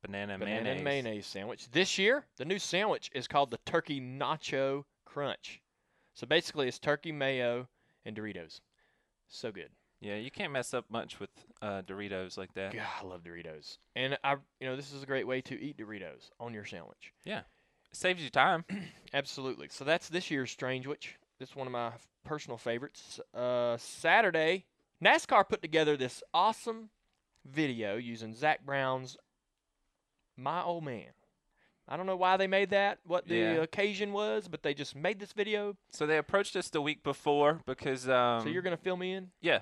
[0.00, 0.76] Banana, banana mayonnaise.
[0.76, 1.68] and mayonnaise sandwich.
[1.72, 5.60] This year, the new sandwich is called the Turkey Nacho Crunch.
[6.14, 7.66] So basically, it's turkey mayo
[8.04, 8.60] and Doritos.
[9.26, 9.70] So good.
[10.00, 12.74] Yeah, you can't mess up much with uh, Doritos like that.
[12.74, 13.78] God, I love Doritos.
[13.96, 17.12] And I, you know, this is a great way to eat Doritos on your sandwich.
[17.24, 17.40] Yeah,
[17.90, 18.64] it saves you time.
[19.12, 19.66] Absolutely.
[19.68, 21.16] So that's this year's Strange Witch.
[21.38, 21.92] This is one of my
[22.24, 23.20] personal favorites.
[23.34, 24.64] Uh, Saturday,
[25.04, 26.88] NASCAR put together this awesome
[27.44, 29.16] video using Zac Brown's
[30.36, 31.10] "My Old Man."
[31.88, 33.52] I don't know why they made that, what the Yeah.
[33.62, 35.76] occasion was, but they just made this video.
[35.92, 39.30] So they approached us the week before because um, so you're gonna fill me in?
[39.40, 39.60] yeah,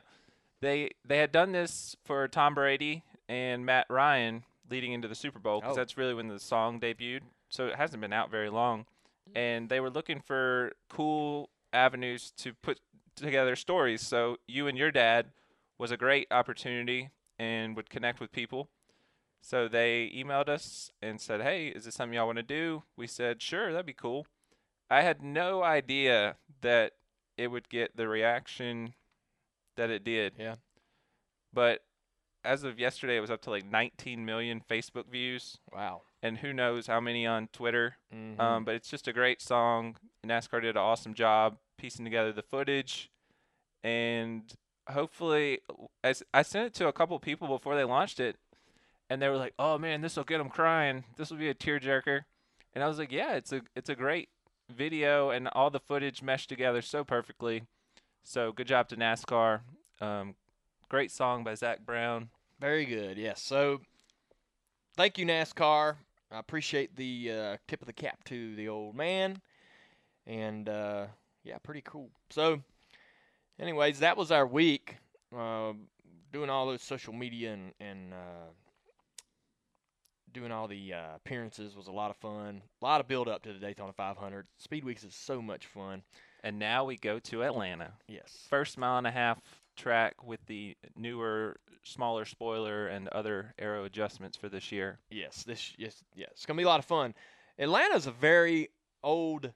[0.61, 5.39] they they had done this for Tom Brady and Matt Ryan leading into the Super
[5.39, 5.81] Bowl because Oh.
[5.81, 7.23] that's really when the song debuted.
[7.51, 8.87] So it hasn't been out very long,
[9.35, 12.81] and they were looking for cool avenues to put
[13.17, 14.01] together stories.
[14.01, 15.33] So you and your dad
[15.79, 18.69] was a great opportunity and would connect with people.
[19.41, 23.07] So they emailed us and said, "Hey, is this something y'all want to do?" We
[23.07, 24.27] said, "Sure, that'd be cool."
[24.91, 26.93] I had no idea that
[27.37, 28.95] it would get the reaction
[29.77, 30.35] that it did.
[30.39, 30.55] Yeah.
[31.53, 31.85] But
[32.45, 36.03] as of yesterday, it was up to like 19 million Facebook views, Wow.
[36.23, 37.97] and who knows how many on Twitter.
[38.13, 38.39] Mhm.
[38.39, 39.97] Um, but it's just a great song.
[40.25, 43.11] NASCAR did an awesome job piecing together the footage,
[43.83, 44.43] and
[44.89, 45.61] hopefully,
[46.03, 48.37] as I sent it to a couple people before they launched it,
[49.11, 51.05] and they were like, "Oh man, this will get them crying.
[51.17, 52.25] This will be a tearjerker."
[52.75, 54.29] And I was like, "Yeah, it's a it's a great
[54.71, 57.65] video, and all the footage meshed together so perfectly.
[58.23, 59.61] So good job to NASCAR.
[60.01, 60.35] Um,
[60.89, 62.31] great song by Zac Brown.
[62.59, 63.19] Very good.
[63.19, 63.43] Yes.
[63.43, 63.81] So,
[64.97, 65.97] thank you, NASCAR.
[66.33, 69.41] I appreciate the uh, tip of the cap to the old man,
[70.27, 71.07] and uh,
[71.45, 72.11] yeah, pretty cool.
[72.31, 72.63] So,
[73.61, 74.97] anyways, that was our week.
[75.37, 75.73] Uh,
[76.33, 78.51] doing all those social media and and uh,
[80.35, 82.61] doing all the uh, appearances was a lot of fun.
[82.83, 84.47] A lot of build up to the Daytona 500.
[84.59, 86.03] Speed Weeks is so much fun.
[86.43, 87.93] And now we go to Atlanta.
[88.09, 88.47] Yes.
[88.51, 89.41] First mile and a half
[89.77, 94.99] track with the newer, smaller spoiler and other aero adjustments for this year.
[95.11, 96.29] Yes, this yes, yes.
[96.33, 97.15] It's gonna be a lot of fun.
[97.59, 98.69] Atlanta's a very
[99.03, 99.53] old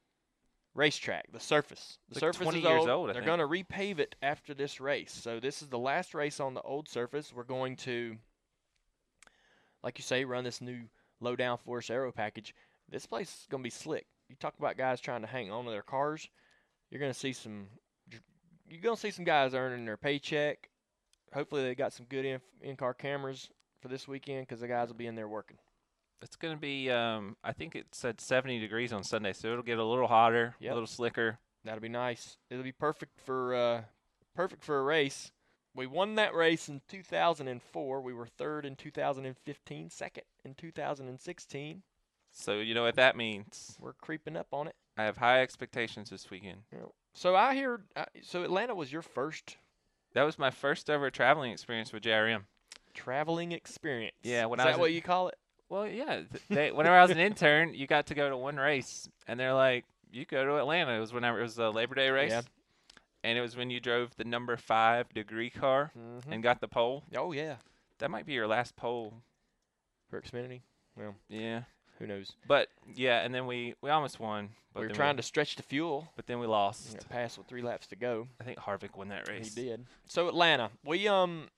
[0.78, 1.30] racetrack.
[1.32, 2.88] The surface, the Like surface 20 is years old.
[2.88, 5.12] old, They're gonna repave it after this race.
[5.12, 7.32] So this is the last race on the old surface.
[7.34, 8.16] We're going to,
[9.82, 10.84] like you say, run this new
[11.20, 12.54] low downforce aero package.
[12.88, 14.06] This place is gonna be slick.
[14.28, 16.28] You talk about guys trying to hang on to their cars.
[16.90, 17.66] You're gonna see some.
[18.70, 20.70] You're gonna see some guys earning their paycheck.
[21.34, 24.88] Hopefully they got some good in in car cameras for this weekend because the guys
[24.88, 25.58] will be in there working.
[26.22, 29.62] It's going to be, um, I think it said 70 degrees on Sunday, so it'll
[29.62, 30.70] get a little hotter, Yep.
[30.72, 31.38] a little slicker.
[31.64, 32.36] That'll be nice.
[32.50, 33.82] It'll be perfect for uh,
[34.34, 35.32] perfect for a race.
[35.74, 38.00] We won that race in 2004.
[38.00, 41.82] We were third in 2015, second in 2016.
[42.32, 43.76] So you know what that means.
[43.80, 44.74] We're creeping up on it.
[44.96, 46.62] I have high expectations this weekend.
[47.14, 47.82] So I hear.
[47.96, 49.56] Uh, so Atlanta was your first
[50.14, 52.44] That was my first ever traveling experience with JRM.
[52.94, 54.16] traveling experience.
[54.22, 55.36] Yeah, when is I that was what you call it?
[55.68, 56.22] Well, yeah.
[56.48, 59.52] They, whenever I was an intern, you got to go to one race, and they're
[59.54, 62.42] like, "You go to Atlanta." It was whenever it was a Labor Day race, Yeah.
[63.22, 66.22] and it was when you drove the number five degree car Mhm.
[66.32, 67.04] and got the pole.
[67.16, 67.56] Oh yeah,
[67.98, 69.22] That might be your last pole.
[70.08, 70.62] for Xfinity.
[70.96, 71.64] Well, yeah,
[71.98, 72.32] Who knows?
[72.46, 74.50] but yeah, and then we we almost won.
[74.72, 76.12] But we were trying to stretch the fuel.
[76.16, 76.94] but then we You lost.
[76.94, 78.28] know, pass with three laps to go.
[78.40, 79.54] I think Harvick won that race.
[79.54, 79.86] He did.
[80.06, 81.50] So Atlanta, we um,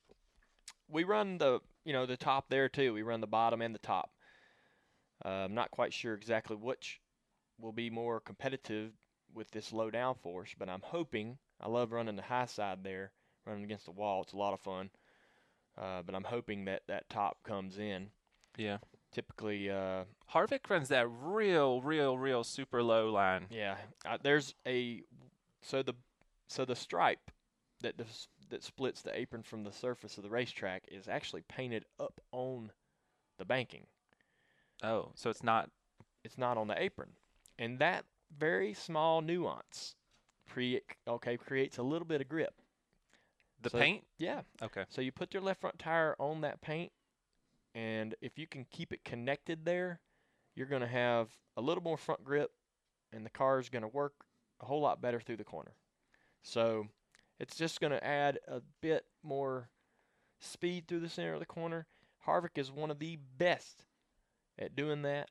[0.88, 2.92] we run the you know the top there too.
[2.92, 4.10] We run the bottom and the top.
[5.24, 7.00] Uh, I'm not quite sure exactly which
[7.60, 8.92] will be more competitive
[9.34, 11.38] with this low down force, but I'm hoping.
[11.60, 13.12] I love running the high side there,
[13.46, 14.22] running against the wall.
[14.22, 14.90] It's a lot of fun.
[15.78, 18.08] Uh, but I'm hoping that that top comes in.
[18.56, 18.78] Yeah.
[19.12, 23.46] Typically, uh, Harvick runs that real, real, real super low line.
[23.50, 25.02] Yeah, uh, there's a
[25.62, 25.94] so the
[26.46, 27.30] so the stripe
[27.82, 28.04] that the,
[28.50, 32.70] that splits the apron from the surface of the racetrack is actually painted up on
[33.38, 33.86] the banking.
[34.82, 35.70] Oh, so it's not.
[36.24, 37.10] It's not on the apron,
[37.58, 38.04] and that
[38.36, 39.94] very small nuance
[40.46, 42.54] pre okay creates a little bit of grip.
[43.62, 44.06] The So- paint?
[44.18, 44.84] Yeah, Okay.
[44.88, 46.92] so you put your left front tire on that paint,
[47.74, 50.00] and if you can keep it connected there,
[50.54, 52.52] you're going to have a little more front grip,
[53.12, 54.24] and the car is going to work
[54.60, 55.74] a whole lot better through the corner.
[56.42, 56.88] So
[57.40, 59.70] it's just going to add a bit more
[60.38, 61.87] speed through the center of the corner.
[62.26, 63.87] Harvick is one of the best
[64.59, 65.31] at doing that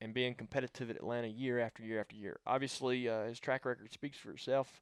[0.00, 2.40] and being competitive at Atlanta year after year after year.
[2.46, 4.80] Obviously, uh, his track record speaks for itself.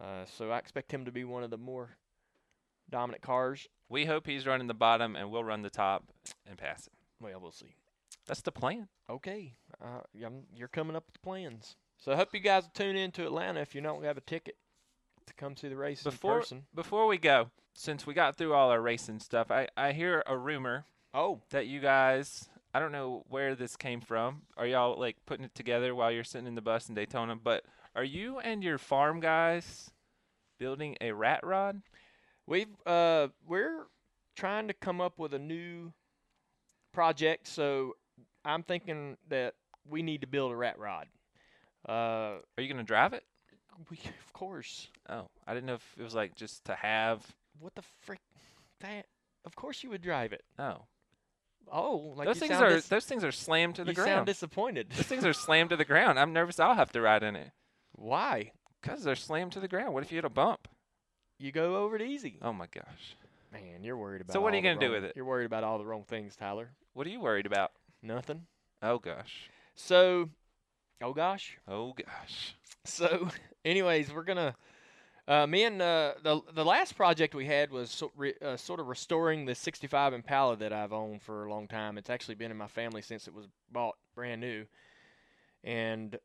[0.00, 1.96] Uh, so I expect him to be one of the more
[2.90, 3.68] dominant cars.
[3.88, 6.04] We hope he's running the bottom and we'll run the top
[6.46, 6.92] and pass it.
[7.20, 7.76] Well, we'll see.
[8.26, 8.88] That's the plan.
[9.08, 10.00] Okay, uh,
[10.54, 11.76] you're coming up with the plans.
[11.98, 14.56] So I hope you guys tune in to Atlanta if you don't have a ticket
[15.26, 16.62] to come see the race Before in person.
[16.74, 20.36] before we go, since we got through all our racing stuff, I, I hear a
[20.36, 20.84] rumor
[21.14, 24.42] Oh, that you guys I don't know where this came from.
[24.58, 27.34] Are y'all like putting it together while you're sitting in the bus in Daytona?
[27.36, 29.90] But are you and your farm guys
[30.58, 31.80] building a rat rod?
[32.46, 33.86] we've uh, we're
[34.36, 35.92] trying to come up with a new
[36.92, 37.48] project.
[37.48, 37.96] So
[38.44, 39.54] I'm thinking that
[39.88, 41.06] we need to build a rat rod.
[41.88, 41.92] Uh,
[42.56, 43.24] Are you gonna drive it?
[43.90, 44.88] we of course.
[45.08, 47.24] Oh, I didn't know if it was like just to have.
[47.58, 48.20] What the frick?
[48.80, 49.06] That
[49.44, 50.42] of course you would drive it.
[50.58, 50.82] Oh,
[51.72, 54.08] Oh, like those things are dis- those things are slammed to the you ground.
[54.08, 54.90] sound disappointed.
[54.90, 56.18] those things are slammed to the ground.
[56.18, 56.60] I'm nervous.
[56.60, 57.50] I'll have to ride in it
[57.92, 58.52] Why?
[58.80, 59.92] because they're slammed to the ground.
[59.94, 60.68] What if you hit a bump?
[61.38, 62.38] You go over it easy.
[62.40, 63.16] Oh my gosh.
[63.52, 64.32] Man, you're worried about.
[64.34, 65.14] So what are you gonna do with it?
[65.16, 66.70] You're worried about all the wrong things, Tyler.
[66.92, 67.72] What are you worried about?
[68.02, 68.42] Nothing.
[68.82, 69.50] Oh gosh.
[69.74, 70.28] So,
[71.02, 71.58] oh gosh.
[71.68, 72.54] Oh gosh.
[72.84, 73.28] So,
[73.64, 74.54] anyways, we're gonna.
[75.28, 78.80] Uh, me and uh, the the last project we had was so, re, uh, sort
[78.80, 81.98] of restoring the '65 Impala that I've owned for a long time.
[81.98, 84.66] It's actually been in my family since it was bought brand new,
[85.64, 86.18] and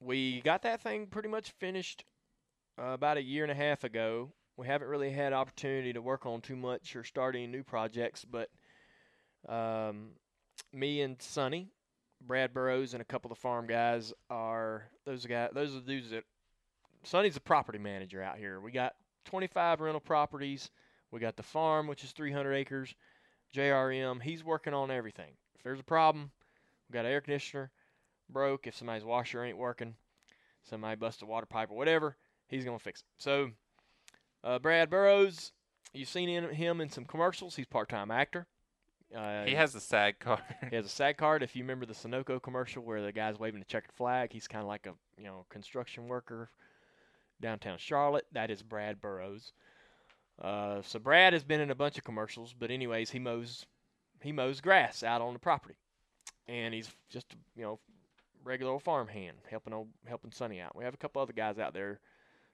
[0.00, 2.04] we got that thing pretty much finished
[2.78, 4.32] uh, about a year and a half ago.
[4.56, 8.24] we haven't really had opportunity to work on too much or start any new projects,
[8.24, 8.50] but
[9.48, 10.10] um,
[10.72, 11.70] me and Sonny,
[12.26, 15.50] Brad Burrows, and a couple of the farm guys are those guys.
[15.52, 16.24] Those are the dudes that
[17.02, 18.60] Sonny's the property manager out here.
[18.60, 18.94] We got
[19.26, 20.70] 25 rental properties.
[21.10, 22.94] We got the farm, which is 300 acres.
[23.54, 25.32] JRM, he's working on everything.
[25.54, 26.30] If there's a problem,
[26.88, 27.70] we got an air conditioner
[28.28, 28.66] broke.
[28.66, 29.94] If somebody's washer ain't working,
[30.64, 32.16] somebody bust a water pipe or whatever,
[32.48, 33.06] he's gonna fix it.
[33.18, 33.50] So,
[34.42, 35.52] uh, Brad Burrows,
[35.92, 37.54] you've seen him, him in some commercials.
[37.56, 38.46] He's part-time actor.
[39.14, 40.42] Uh, He has a SAG card.
[40.70, 41.42] he has a SAG card.
[41.42, 44.62] If you remember the Sunoco commercial where the guy's waving the checkered flag, he's kind
[44.62, 46.50] of like a you know construction worker
[47.40, 48.26] downtown Charlotte.
[48.32, 49.52] That is Brad Burrows.
[50.40, 53.66] Uh, so Brad has been in a bunch of commercials, but anyways, he mows
[54.22, 55.76] he mows grass out on the property,
[56.48, 57.78] and he's just a, you know
[58.44, 60.76] regular old farm hand helping old helping Sonny out.
[60.76, 62.00] We have a couple other guys out there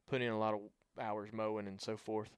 [0.08, 0.60] putting in a lot of
[1.00, 2.28] hours mowing and so forth.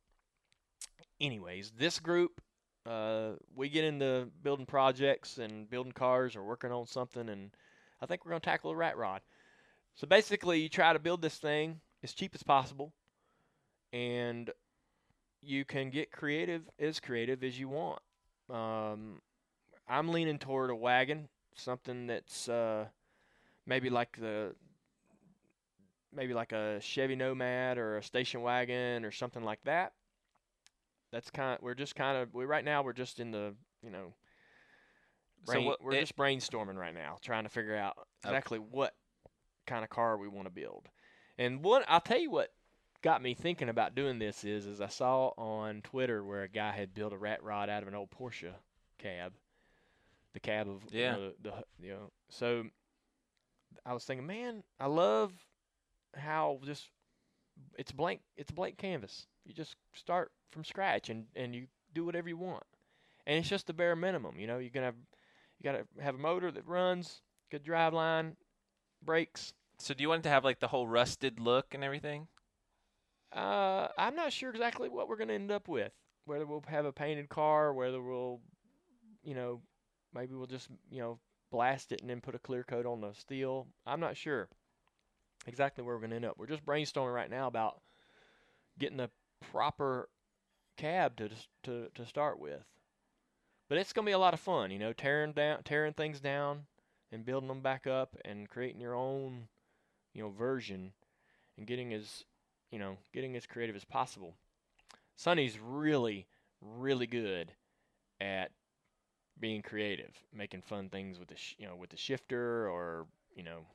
[1.20, 2.40] Anyways, this group
[2.86, 7.50] uh, we get into building projects and building cars or working on something, and
[8.00, 9.20] I think we're going to tackle a rat rod.
[9.94, 12.92] So basically, you try to build this thing as cheap as possible,
[13.92, 14.50] and
[15.40, 18.00] you can get creative, as creative as you want.
[18.50, 19.20] Um,
[19.88, 22.86] I'm leaning toward a wagon, something that's uh,
[23.66, 24.54] maybe like the
[26.14, 29.92] maybe like a Chevy Nomad or a station wagon or something like that
[31.12, 33.90] that's kind of we're just kind of we right now we're just in the you
[33.90, 34.12] know
[35.44, 38.06] So what- we're it- just brainstorming right now trying to figure out Okay.
[38.34, 38.94] exactly what
[39.66, 40.88] kind of car we want to build
[41.38, 42.52] and one i'll tell you what
[43.02, 46.72] got me thinking about doing this is is i saw on twitter where a guy
[46.72, 48.52] had built a rat rod out of an old porsche
[48.98, 49.32] cab
[50.32, 51.12] the cab of Yeah.
[51.12, 52.64] know, the, the you know so
[53.86, 55.32] i was thinking man i love
[56.16, 56.88] how just
[57.78, 62.04] it's blank it's a blank canvas you just start from scratch and and you do
[62.04, 62.64] whatever you want.
[63.26, 64.96] And it's just the bare minimum you know you're gonna have
[65.58, 68.36] you gotta have a motor that runs good drive line
[69.02, 69.54] brakes.
[69.78, 72.28] So do you want it to have like the whole rusted look and everything?
[73.32, 75.92] uh i'm not sure exactly what we're gonna end up with.
[76.24, 78.40] Whether we'll have a painted car whether we'll
[79.22, 79.60] you know
[80.14, 81.18] maybe we'll just you know
[81.50, 83.66] blast it and then put a clear coat on the steel.
[83.86, 84.48] I'm not sure
[85.46, 86.36] exactly where we're gonna end up.
[86.38, 87.80] We're just brainstorming right now about
[88.78, 89.10] getting the
[89.50, 90.08] proper
[90.76, 91.28] cab to
[91.64, 92.64] to to start with.
[93.68, 96.66] But it's gonna be a lot of fun, you know, tearing down tearing things down
[97.10, 99.48] and building them back up and creating your own,
[100.14, 100.92] you know, version
[101.56, 102.24] and getting as
[102.70, 104.34] you know, getting as creative as possible.
[105.16, 106.26] Sonny's really,
[106.60, 107.52] really good
[108.20, 108.50] at
[109.38, 113.66] being creative, making fun things with the you know with the shifter or you know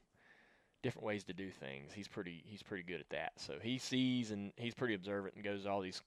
[0.88, 1.91] different ways to do things.
[1.93, 3.34] He's pretty he's pretty good at that.
[3.38, 6.02] So he sees and he's pretty observant and goes to all these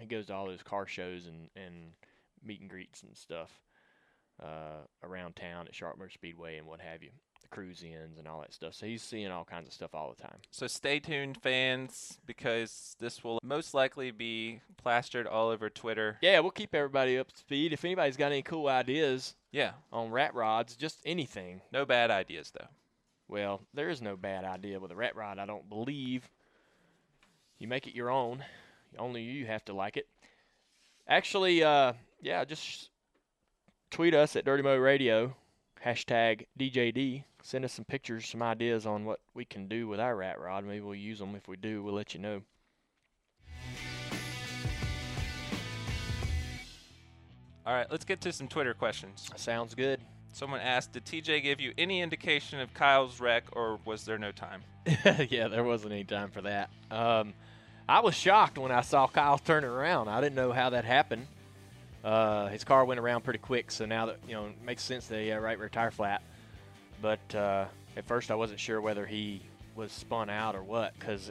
[0.00, 1.92] he goes to all those car shows and and
[2.44, 3.50] meet and greets and stuff
[4.42, 8.40] uh, around town at Sharpmoor Speedway and what have you, the cruise ins and all
[8.40, 8.74] that stuff.
[8.74, 10.38] So he's seeing all kinds of stuff all the time.
[10.50, 16.18] So stay tuned, fans, because this will most likely be plastered all over Twitter.
[16.20, 17.72] Yeah, we'll keep everybody up to speed.
[17.72, 21.60] If anybody's got any cool ideas Yeah, on rat rods, just anything.
[21.72, 22.66] no bad ideas though.
[23.28, 26.28] Well, there is no bad idea with a rat rod, I don't believe.
[27.58, 28.44] You make it your own.
[28.98, 30.06] Only you have to like it.
[31.08, 32.90] Actually, uh, yeah, just
[33.90, 35.34] tweet us at Dirty Mo Radio,
[35.84, 37.24] hashtag DJD.
[37.42, 40.64] Send us some pictures, some ideas on what we can do with our rat rod.
[40.64, 41.34] Maybe we'll use them.
[41.34, 42.42] If we do, we'll let you know.
[47.66, 49.30] All right, let's get to some Twitter questions.
[49.36, 50.00] Sounds good.
[50.34, 54.32] Someone asked, "Did TJ give you any indication of Kyle's wreck, or was there no
[54.32, 54.62] time?"
[55.30, 56.70] yeah, there wasn't any time for that.
[56.90, 57.34] Um,
[57.88, 60.08] I was shocked when I saw Kyle turn around.
[60.08, 61.28] I didn't know how that happened.
[62.02, 65.06] Uh, his car went around pretty quick, so now that you know, it makes sense
[65.06, 66.20] that he had right rear tire flat.
[67.00, 67.66] But uh,
[67.96, 69.40] at first, I wasn't sure whether he
[69.76, 71.30] was spun out or what, because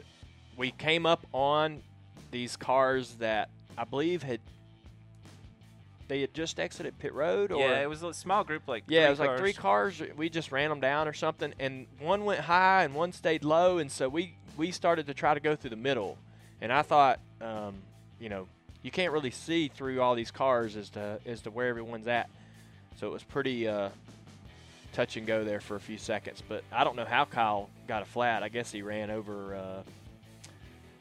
[0.56, 1.82] we came up on
[2.30, 4.40] these cars that I believe had
[6.08, 9.06] they had just exited pit road, or yeah, it was a small group, like yeah,
[9.06, 10.02] it was like three cars.
[10.16, 13.78] We just ran them down or something, and one went high and one stayed low,
[13.78, 16.18] and so we we started to try to go through the middle.
[16.60, 17.74] And I thought, um,
[18.20, 18.46] you know,
[18.82, 22.28] you can't really see through all these cars as to as to where everyone's at.
[22.96, 23.88] So it was pretty uh,
[24.92, 26.42] touch and go there for a few seconds.
[26.46, 28.42] But I don't know how Kyle got a flat.
[28.42, 29.82] I guess he ran over uh,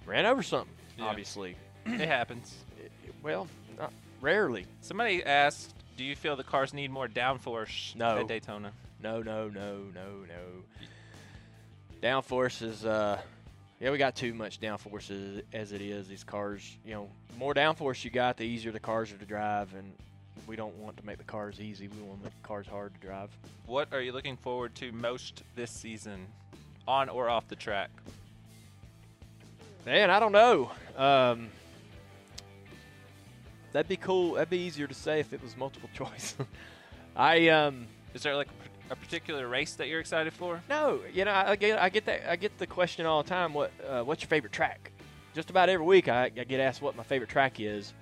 [0.05, 0.73] ran over something.
[0.97, 1.05] Yeah.
[1.05, 2.55] Obviously, It happens.
[2.83, 2.91] It-
[3.21, 3.47] well,
[3.77, 3.93] not
[4.23, 4.65] rarely.
[4.81, 8.17] Somebody asked, "Do you feel the cars need more downforce No.
[8.17, 8.71] at Daytona?"
[9.01, 10.63] No, no, no, no, no.
[12.01, 13.21] Downforce is uh
[13.79, 16.07] Yeah, we got too much downforce as, it is.
[16.07, 19.73] These cars, you know, more downforce you got, the easier the cars are to drive,
[19.75, 19.91] and
[20.47, 21.89] we don't want to make the cars easy.
[21.89, 23.29] We want to make the cars hard to drive.
[23.65, 26.27] What are you looking forward to most this season,
[26.87, 27.89] on or off the track?
[29.85, 30.71] Man, I don't know.
[30.95, 31.49] Um,
[33.73, 34.33] that'd be cool.
[34.33, 36.35] That'd be easier to say if it was multiple choice.
[37.15, 38.47] I um, Is there like
[38.89, 40.61] a particular race that you're excited for?
[40.69, 43.29] No, you know, I I get I get that I get the question all the
[43.29, 43.53] time.
[43.53, 44.91] What uh, what's your favorite track?
[45.33, 47.93] Just about every week, I, I get asked what my favorite track is.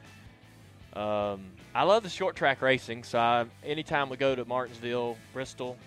[0.94, 5.78] Um, I love the short track racing, so I, anytime we go to Martinsville, Bristol,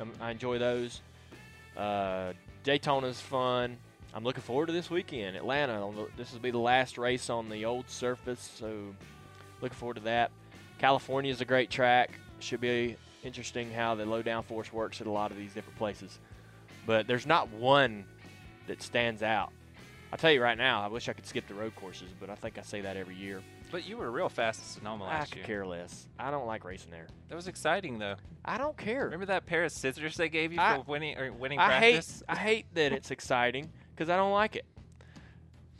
[0.00, 1.02] um, I enjoy those.
[1.76, 2.32] Uh,
[2.64, 3.76] Daytona's fun.
[4.14, 5.86] I'm looking forward to this weekend, Atlanta.
[5.94, 8.94] The, this will be the last race on the old surface, so
[9.60, 10.30] looking forward to that.
[10.78, 12.10] California is a great track.
[12.40, 16.18] Should be interesting how the low downforce works at a lot of these different places.
[16.86, 18.04] But there's not one
[18.66, 19.50] that stands out.
[20.12, 22.34] I'll tell you right now, I wish I could skip the road courses, but I
[22.34, 23.42] think I say that every year.
[23.70, 25.46] But you were real fast at Sonoma I last could year.
[25.46, 26.06] care less.
[26.18, 27.06] I don't like racing there.
[27.28, 28.14] That was exciting though.
[28.42, 29.04] I don't care.
[29.04, 32.22] Remember that pair of scissors they gave you I- for winning or winning I hate?
[32.26, 34.64] I hate that it's exciting because I don't like it.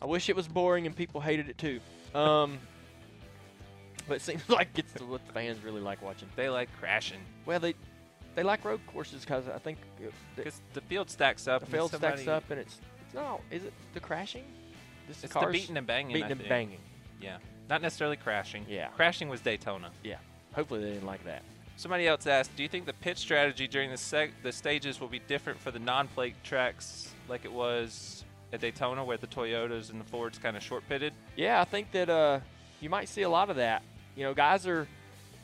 [0.03, 1.81] I wish it was boring and people hated it too.
[2.15, 2.59] Um,
[4.09, 6.29] but it seems like it's what the fans really like watching.
[6.37, 7.75] They like crashing Well, they
[8.35, 10.07] they like road courses because I think uh,
[10.37, 11.61] the, because the field stacks up.
[11.61, 13.41] the and field stacks up and it's, it's no.
[13.51, 14.45] Is it the crashing?
[15.09, 16.15] This It's the beating and banging.
[16.15, 16.81] beating and banging.
[17.21, 17.39] Yeah,
[17.69, 18.65] not necessarily crashing.
[18.69, 18.89] Yeah.
[18.89, 19.91] crashing was Daytona.
[20.05, 20.19] Yeah,
[20.53, 21.43] hopefully they didn't like that.
[21.77, 25.09] Somebody else asked, "Do you think the pit strategy during the seg- the stages will
[25.09, 30.01] be different for the non-plate tracks, like it was at Daytona, where the Toyotas and
[30.01, 32.41] the Fords kind of short pitted?" Yeah, I think that uh,
[32.81, 33.83] you might see a lot of that.
[34.19, 34.89] You know, guys are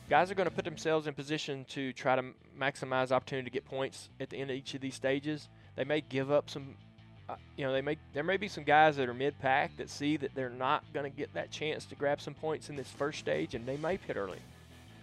[0.09, 2.23] guys are going to put themselves in position to try to
[2.59, 5.47] maximize opportunity to get points at the end of each of these stages.
[5.77, 6.75] They may give up some.
[7.29, 10.17] Uh, you know, they may there may be some guys that are mid-pack that see
[10.17, 13.19] that they're not going to get that chance to grab some points in this first
[13.19, 14.39] stage, and they may pit early.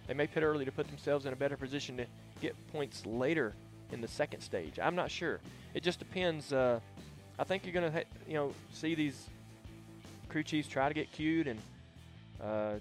[0.05, 2.05] They may pit early to put themselves in a better position to
[2.41, 3.55] get points later
[3.91, 4.77] in the second stage.
[4.79, 5.39] I'm not sure.
[5.73, 6.53] It just depends.
[6.53, 6.79] Uh,
[7.39, 9.29] I think you're going to, you know, see these
[10.29, 11.59] crew chiefs try to get cued and,
[12.39, 12.73] uh,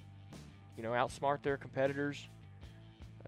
[0.76, 2.28] you know, outsmart their competitors.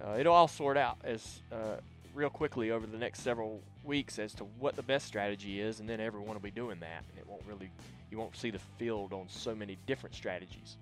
[0.01, 1.77] Uh, it'll all sort out as uh,
[2.15, 5.89] real quickly over the next several weeks as to what the best strategy is, and
[5.89, 7.05] then everyone will be doing that.
[7.11, 7.71] And it won't really,
[8.11, 10.77] you won't see the field on so many different strategies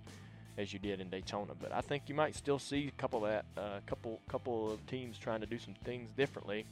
[0.58, 1.52] as you did in Daytona.
[1.60, 4.86] But I think you might still see a couple of that, uh, couple couple of
[4.86, 6.64] teams trying to do some things differently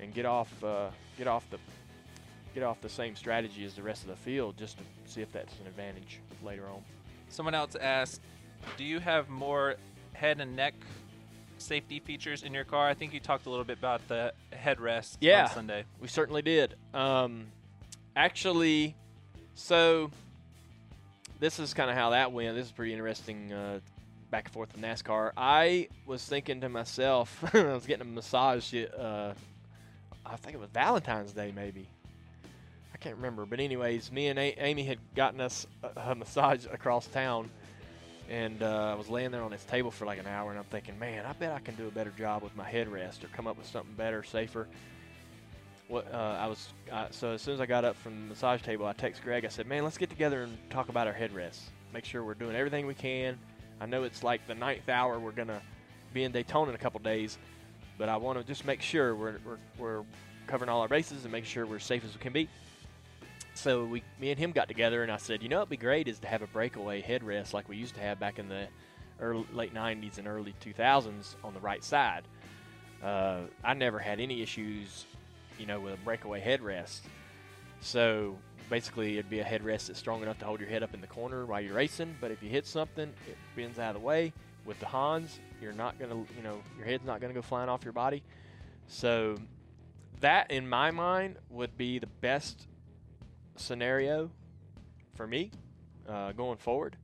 [0.00, 1.58] and get off uh, get off the
[2.54, 5.32] get off the same strategy as the rest of the field just to see if
[5.32, 6.82] that's an advantage later on.
[7.28, 8.20] Someone else asked,
[8.76, 9.76] "Do you have more
[10.12, 10.74] head and neck
[11.58, 15.16] safety features in your car?" I think you talked a little bit about the headrest
[15.20, 15.44] Yeah.
[15.44, 15.84] on Sunday.
[16.00, 16.74] We certainly did.
[16.94, 17.46] Um,
[18.16, 18.94] actually,
[19.54, 20.10] so
[21.38, 22.54] this is kind of how that went.
[22.56, 23.52] This is pretty interesting.
[23.52, 23.80] Uh,
[24.30, 25.32] back and forth with NASCAR.
[25.36, 28.72] I was thinking to myself, I was getting a massage.
[28.74, 29.32] Uh,
[30.24, 31.88] I think it was Valentine's Day, maybe.
[32.94, 36.66] I can't remember, but anyways, me and a- Amy had gotten us a, a massage
[36.66, 37.50] across town,
[38.30, 40.64] and uh, I was laying there on this table for like an hour, and I'm
[40.66, 43.48] thinking, man, I bet I can do a better job with my headrest or come
[43.48, 44.68] up with something better, safer.
[45.88, 46.72] What uh, I was
[47.10, 49.44] so as soon as I got up from the massage table, I text Greg.
[49.44, 51.62] I said, "Man, let's get together and talk about our headrests.
[51.92, 53.36] Make sure we're doing everything we can.
[53.80, 55.18] I know it's like the ninth hour.
[55.18, 55.60] We're gonna
[56.14, 57.36] be in Daytona in a couple days,
[57.98, 60.04] but I want to just make sure we're, we're we're
[60.46, 62.48] covering all our bases and make sure we're safe as we can be."
[63.60, 66.08] So we, me and him got together, and I said, "You know, what'd be great
[66.08, 68.68] is to have a breakaway headrest like we used to have back in the
[69.20, 72.22] early, late '90s and early 2000s on the right side."
[73.02, 75.04] Uh, I never had any issues
[75.60, 77.00] you know, with a breakaway headrest.
[77.80, 78.38] So
[78.70, 81.06] basically, it'd be a headrest that's strong enough to hold your head up in the
[81.06, 82.16] corner while you're racing.
[82.18, 84.32] But if you hit something, it bends out of the way.
[84.64, 87.84] With the Hans, you're not gonna, you know, your head's not gonna go flying off
[87.84, 88.22] your body.
[88.86, 89.36] So
[90.20, 92.66] that, in my mind, would be the best
[93.60, 94.30] scenario
[95.14, 95.50] for me
[96.08, 96.96] uh, going forward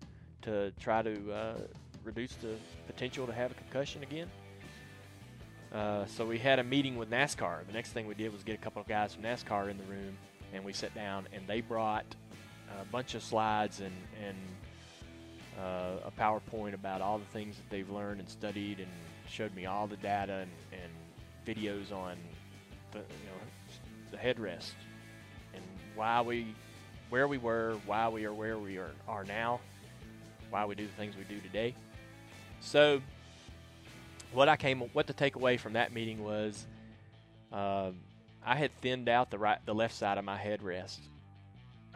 [0.43, 1.59] to try to uh,
[2.05, 2.55] reduce the
[2.87, 4.31] potential to have a concussion again.
[5.73, 7.67] Uh, so we had a meeting with NASCAR.
[7.67, 9.85] The next thing we did was get a couple of guys from NASCAR in the
[9.85, 10.17] room,
[10.55, 12.07] and we sat down, and they brought
[12.81, 13.95] a bunch of slides and
[14.25, 14.37] and
[15.59, 18.91] uh, a PowerPoint about all the things that they've learned and studied, and
[19.29, 20.93] showed me all the data and, and
[21.47, 22.17] videos on
[22.93, 24.75] the you know the headrest
[25.97, 26.55] why we
[27.09, 29.61] where we were, why we are where we are, are now,
[30.51, 31.75] why we do the things we do today.
[32.61, 33.01] So
[34.33, 36.67] what I came, what the takeaway from that meeting was,
[37.53, 37.95] um,
[38.45, 40.99] I had thinned out the right, the left side of my headrest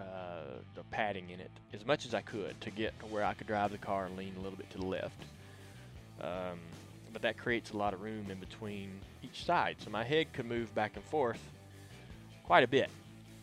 [0.00, 3.34] uh, the padding in it as much as I could to get to where I
[3.34, 5.22] could drive the car and lean a little bit to the left.
[6.22, 6.58] Um,
[7.12, 10.46] but that creates a lot of room in between each side, so my head could
[10.46, 11.40] move back and forth
[12.44, 12.90] quite a bit.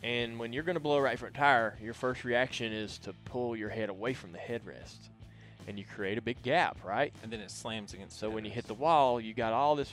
[0.03, 3.13] And when you're going to blow a right front tire, your first reaction is to
[3.25, 5.09] pull your head away from the headrest,
[5.67, 7.13] and you create a big gap, right?
[7.23, 8.19] And then it slams against.
[8.19, 9.91] So when you hit the wall, you got all this.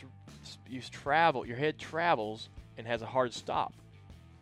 [0.68, 1.46] You travel.
[1.46, 3.72] Your head travels and has a hard stop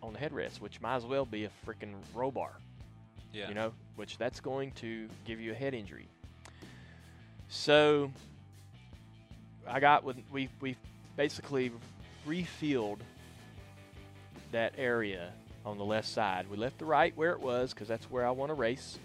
[0.03, 2.53] on the headrest, which might as well be a freaking roll bar.
[3.33, 3.49] yeah.
[3.49, 6.09] You know, which that's going to give you a head injury.
[7.49, 8.11] So
[9.69, 10.77] I got with we we
[11.17, 11.71] basically
[12.27, 13.03] refilled
[14.51, 15.33] that area
[15.65, 16.47] on the left side.
[16.51, 18.99] We left the right where it was because that's where I want to race,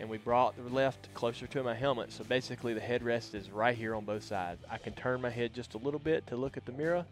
[0.00, 2.12] and we brought the left closer to my helmet.
[2.12, 4.62] So basically, the headrest is right here on both sides.
[4.70, 7.04] I can turn my head just a little bit to look at the mirror,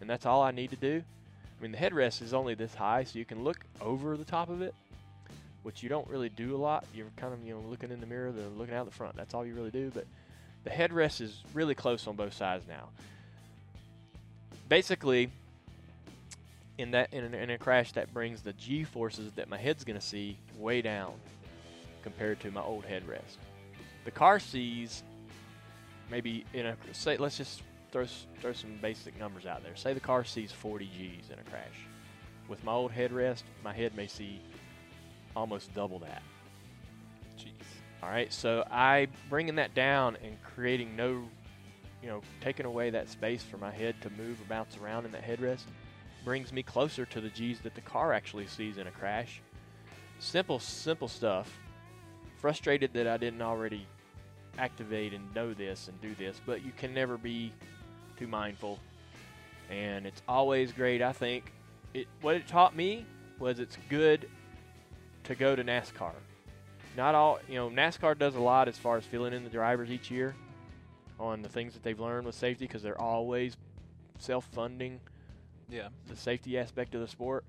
[0.00, 1.02] and that's all I need to do.
[1.58, 4.48] I mean, the headrest is only this high, so you can look over the top
[4.48, 4.74] of it,
[5.62, 6.84] which you don't really do a lot.
[6.94, 9.16] You're kind of you know looking in the mirror, then looking out the front.
[9.16, 9.90] That's all you really do.
[9.94, 10.06] But
[10.64, 12.88] the headrest is really close on both sides now.
[14.68, 15.30] Basically,
[16.78, 19.84] in that in, a- in a crash, that brings the G forces that my head's
[19.84, 21.12] going to see way down
[22.02, 23.38] compared to my old headrest.
[24.04, 25.02] The car sees
[26.10, 27.62] maybe in a say let's just
[27.92, 28.06] throw
[28.40, 29.76] throw some basic numbers out there.
[29.76, 31.86] Say the car sees 40 G's in a crash.
[32.48, 34.40] With my old headrest, my head may see
[35.34, 36.22] almost double that.
[37.38, 37.52] Jeez.
[38.02, 41.22] All right, so I bringing that down and creating no,
[42.02, 45.12] you know, taking away that space for my head to move or bounce around in
[45.12, 45.62] that headrest
[46.24, 49.40] brings me closer to the G's that the car actually sees in a crash.
[50.18, 51.58] Simple, simple stuff.
[52.38, 53.86] Frustrated that I didn't already
[54.58, 57.52] activate and know this and do this, but you can never be
[58.18, 58.78] too mindful.
[59.70, 61.52] And it's always great, I think.
[61.94, 63.06] It what it taught me
[63.38, 64.28] was it's good
[65.24, 66.12] to go to NASCAR
[66.96, 69.90] not all you know nascar does a lot as far as filling in the drivers
[69.90, 70.34] each year
[71.18, 73.56] on the things that they've learned with safety because they're always
[74.18, 75.00] self-funding
[75.68, 75.88] Yeah.
[76.08, 77.44] the safety aspect of the sport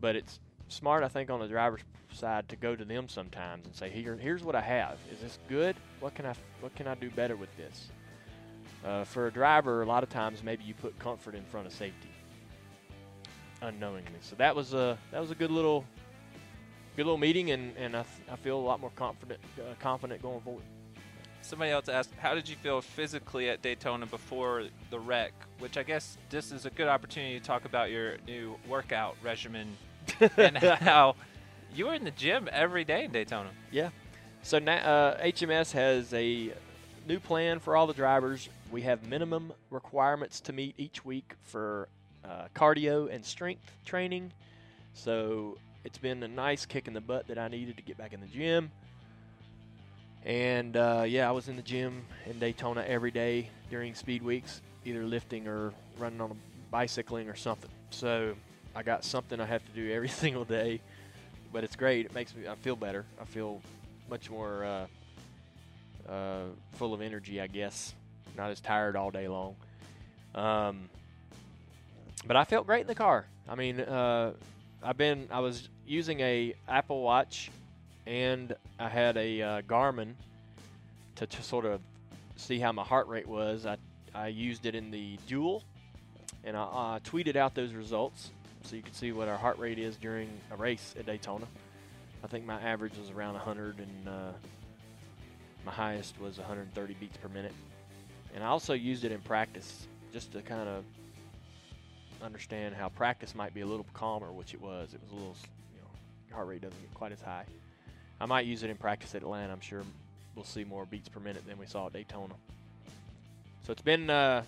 [0.00, 1.80] but it's smart i think on the driver's
[2.12, 5.38] side to go to them sometimes and say here here's what i have is this
[5.48, 7.88] good what can i what can i do better with this
[8.84, 11.72] uh, for a driver a lot of times maybe you put comfort in front of
[11.72, 12.08] safety
[13.62, 15.84] unknowingly so that was a that was a good little
[16.96, 20.40] good little meeting, and, and I, I feel a lot more confident uh, confident going
[20.40, 20.64] forward.
[21.46, 25.32] Somebody else asked, how did you feel physically at Daytona before the wreck?
[25.60, 29.68] Which I guess this is a good opportunity to talk about your new workout regimen
[30.36, 31.14] and how
[31.72, 33.50] you were in the gym every day in Daytona.
[33.70, 33.90] Yeah.
[34.42, 36.52] So now uh, HMS has a
[37.06, 38.48] new plan for all the drivers.
[38.72, 41.86] We have minimum requirements to meet each week for
[42.24, 44.32] uh, cardio and strength training.
[44.94, 48.12] So it's been a nice kick in the butt that I needed to get back
[48.12, 48.72] in the gym.
[50.26, 54.60] And uh, yeah, I was in the gym in Daytona every day during speed weeks,
[54.84, 56.36] either lifting or running on a
[56.72, 57.70] bicycling or something.
[57.90, 58.34] So
[58.74, 60.80] I got something I have to do every single day,
[61.52, 62.06] but it's great.
[62.06, 63.04] It makes me I feel better.
[63.20, 63.62] I feel
[64.10, 64.86] much more uh,
[66.12, 67.94] uh, full of energy, I guess.
[68.36, 69.54] Not as tired all day long.
[70.34, 70.88] Um,
[72.26, 73.26] but I felt great in the car.
[73.48, 74.32] I mean, uh,
[74.82, 77.50] I've been I was using a Apple Watch,
[78.06, 80.14] and I had a uh, Garmin
[81.16, 81.80] to, to sort of
[82.36, 83.66] see how my heart rate was.
[83.66, 83.76] I
[84.16, 85.62] I used it in the duel,
[86.42, 88.30] and I uh, tweeted out those results
[88.62, 91.46] so you can see what our heart rate is during a race at Daytona.
[92.24, 94.32] I think my average was around 100, and uh,
[95.66, 97.52] my highest was 130 beats per minute.
[98.34, 100.84] And I also used it in practice just to kind of
[102.22, 104.94] understand how practice might be a little calmer, which it was.
[104.94, 105.36] It was a little,
[105.74, 107.44] you know, heart rate doesn't get quite as high.
[108.20, 109.52] I might use it in practice at Atlanta.
[109.52, 109.82] I'm sure
[110.34, 112.34] we'll see more beats per minute than we saw at Daytona.
[113.64, 114.44] So it's been uh,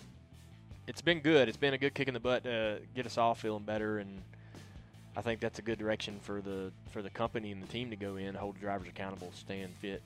[0.87, 1.47] it's been good.
[1.49, 4.21] It's been a good kick in the butt to get us all feeling better, and
[5.15, 7.95] I think that's a good direction for the for the company and the team to
[7.95, 10.01] go in, hold the drivers accountable, staying fit.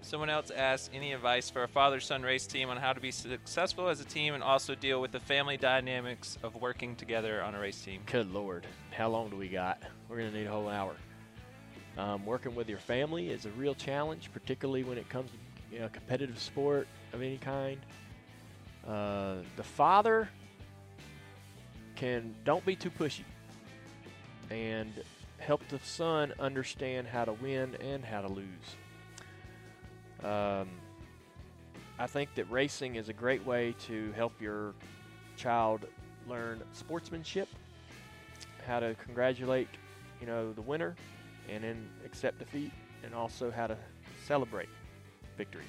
[0.00, 3.88] Someone else asked, any advice for a father-son race team on how to be successful
[3.88, 7.60] as a team and also deal with the family dynamics of working together on a
[7.60, 8.00] race team?
[8.06, 9.80] Good lord, how long do we got?
[10.08, 10.96] We're gonna need a whole hour.
[11.98, 15.36] Um, working with your family is a real challenge, particularly when it comes to
[15.72, 17.78] you know, competitive sport of any kind.
[18.86, 20.28] Uh, the father
[21.96, 23.24] can don't be too pushy,
[24.50, 24.92] and
[25.38, 28.46] help the son understand how to win and how to lose.
[30.22, 30.68] Um,
[31.98, 34.74] I think that racing is a great way to help your
[35.36, 35.86] child
[36.28, 37.48] learn sportsmanship,
[38.66, 39.68] how to congratulate
[40.20, 40.94] you know, the winner,
[41.48, 42.72] and then accept defeat,
[43.04, 43.76] and also how to
[44.26, 44.68] celebrate
[45.36, 45.64] victory.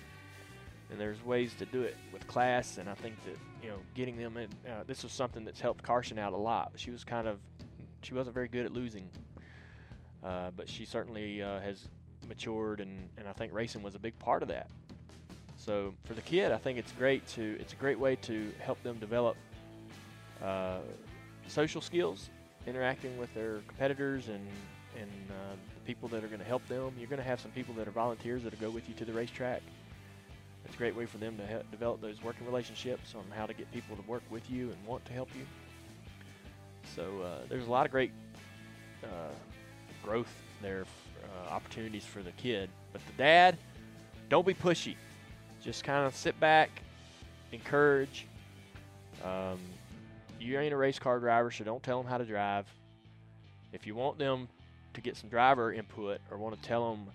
[0.92, 4.18] And there's ways to do it with class, and I think that you know, getting
[4.18, 4.50] them in.
[4.70, 6.72] Uh, this was something that's helped Carson out a lot.
[6.76, 7.40] She was kind of,
[8.02, 9.10] she wasn't very good at losing,
[10.24, 11.88] uh, but she certainly uh, has
[12.28, 14.70] matured, and, and I think racing was a big part of that.
[15.58, 18.82] So for the kid, I think it's great to it's a great way to help
[18.84, 19.38] them develop
[20.44, 20.80] uh,
[21.48, 22.30] social skills,
[22.68, 24.46] interacting with their competitors and
[25.00, 26.94] and uh, the people that are going to help them.
[26.98, 29.14] You're going to have some people that are volunteers that'll go with you to the
[29.14, 29.62] racetrack.
[30.66, 33.54] It's a great way for them to he- develop those working relationships on how to
[33.54, 35.46] get people to work with you and want to help you.
[36.96, 38.12] So uh, there's a lot of great
[39.04, 39.34] uh,
[40.04, 40.86] growth there,
[41.24, 42.70] uh, opportunities for the kid.
[42.92, 43.58] But the dad,
[44.30, 44.96] don't be pushy.
[45.62, 46.70] Just kind of sit back,
[47.52, 48.28] encourage.
[49.24, 49.60] Um,
[50.40, 52.66] you ain't a race car driver, so don't tell them how to drive.
[53.72, 54.48] If you want them
[54.94, 57.08] to get some driver input or want to tell them,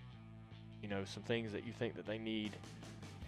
[0.82, 2.52] you know, some things that you think that they need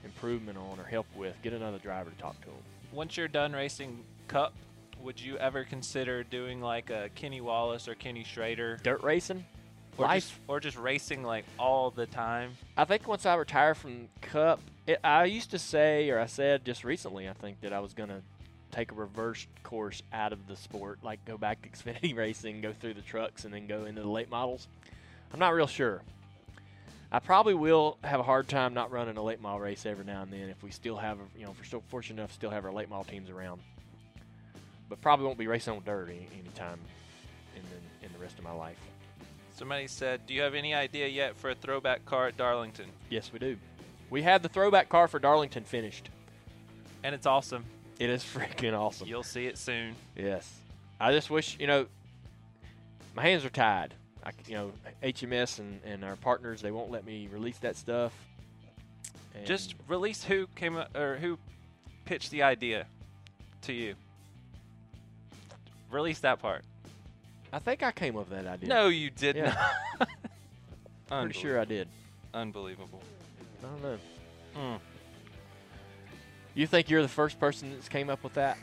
[0.04, 2.56] improvement on or help with, get another driver to talk to them.
[2.92, 4.52] Once you're done racing Cup,
[5.02, 9.44] would you ever consider doing like a Kenny Wallace or Kenny Schrader, Dirt racing,
[9.96, 10.24] or life.
[10.24, 12.52] just or just racing like all the time?
[12.76, 16.64] I think once I retire from Cup, it, I used to say, or I said
[16.64, 18.22] just recently, I think that I was gonna
[18.70, 22.72] take a reverse course out of the sport, like go back to Xfinity racing, go
[22.72, 24.68] through the trucks, and then go into the late models.
[25.32, 26.02] I'm not real sure.
[27.12, 30.22] I probably will have a hard time not running a late model race every now
[30.22, 32.50] and then if we still have, you know, if we're still fortunate enough to still
[32.50, 33.60] have our late model teams around.
[34.88, 36.78] But probably won't be racing on dirt any, anytime
[37.56, 38.78] in the in the rest of my life.
[39.56, 43.32] Somebody said, "Do you have any idea yet for a throwback car at Darlington?" Yes,
[43.32, 43.56] we do.
[44.08, 46.10] We have the throwback car for Darlington finished.
[47.02, 47.64] And it's awesome.
[48.00, 49.06] It is freaking awesome.
[49.06, 49.94] You'll see it soon.
[50.16, 50.52] Yes.
[50.98, 51.86] I just wish, you know,
[53.14, 53.94] my hands are tied.
[54.24, 54.72] I, you know,
[55.02, 58.12] HMS and, and our partners, they won't let me release that stuff.
[59.34, 61.38] And Just release who came up, or who
[62.06, 62.86] pitched the idea
[63.62, 63.94] to you.
[65.90, 66.64] Release that part.
[67.52, 68.68] I think I came up with that idea.
[68.68, 69.56] No, you did Yeah.
[69.98, 70.08] not.
[71.24, 71.88] pretty sure I did.
[72.32, 73.02] Unbelievable.
[73.62, 73.98] I don't know.
[74.56, 74.80] Mm.
[76.54, 78.58] You think you're the first person that's came up with that?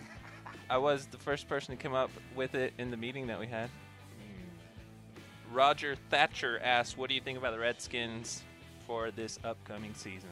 [0.70, 3.48] I was the first person to come up with it in the meeting that we
[3.48, 3.70] had.
[5.52, 8.44] Roger Thatcher asked, "What do you think about the Redskins
[8.86, 10.30] for this upcoming season?"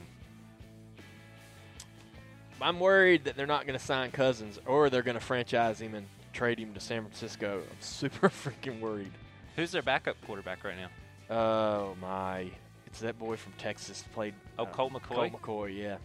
[2.61, 5.93] I'm worried that they're not going to sign Cousins or they're going to franchise him
[5.93, 7.61] and trade him to San Francisco.
[7.69, 9.11] I'm super freaking worried.
[9.55, 10.89] Who's their backup quarterback right now?
[11.35, 12.51] Oh my!
[12.85, 14.33] It's that boy from Texas played.
[14.59, 15.31] Oh, uh, Colt McCoy.
[15.31, 15.97] Colt McCoy, yeah.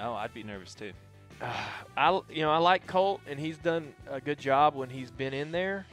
[0.00, 0.92] Oh, I'd be nervous too.
[1.96, 5.34] I you know I like Colt and he's done a good job when he's been
[5.34, 5.86] in there,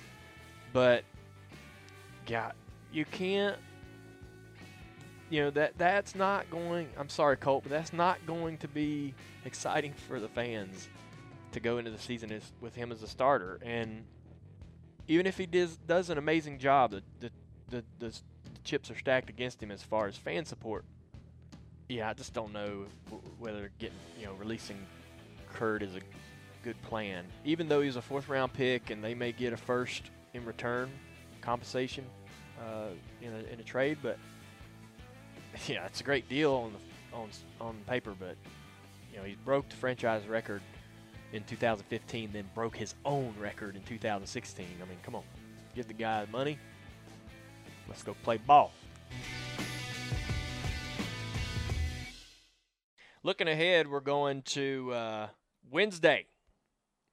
[0.74, 1.04] but
[2.26, 2.54] God,
[2.92, 3.58] you can't.
[5.30, 6.90] You know that that's not going.
[6.98, 9.14] I'm sorry, Colt, but that's not going to be
[9.46, 10.90] exciting for the fans
[11.54, 13.60] to go into the season as, with him as a starter.
[13.62, 14.06] And
[15.08, 17.32] even if he does does an amazing job, the, the
[17.70, 18.20] the the
[18.64, 20.86] chips are stacked against him as far as fan support.
[21.92, 22.86] Yeah, I just don't know
[23.38, 24.78] whether getting you know releasing
[25.52, 26.00] Kirk is a
[26.64, 27.26] good plan.
[27.44, 30.90] Even though he's a fourth round pick and they may get a first in return
[31.42, 32.06] compensation
[32.62, 34.18] uh, in, a, in a trade, but
[35.68, 37.30] yeah, it's a great deal on the, on
[37.60, 38.16] on paper.
[38.18, 38.38] But
[39.12, 40.62] you know, he broke the franchise record
[41.34, 44.66] in 2015, then broke his own record in 2016.
[44.66, 45.24] I mean, come on,
[45.76, 46.58] give the guy the money.
[47.90, 48.72] Let's go play ball.
[53.24, 55.28] Looking ahead, we're going to uh,
[55.70, 56.26] Wednesday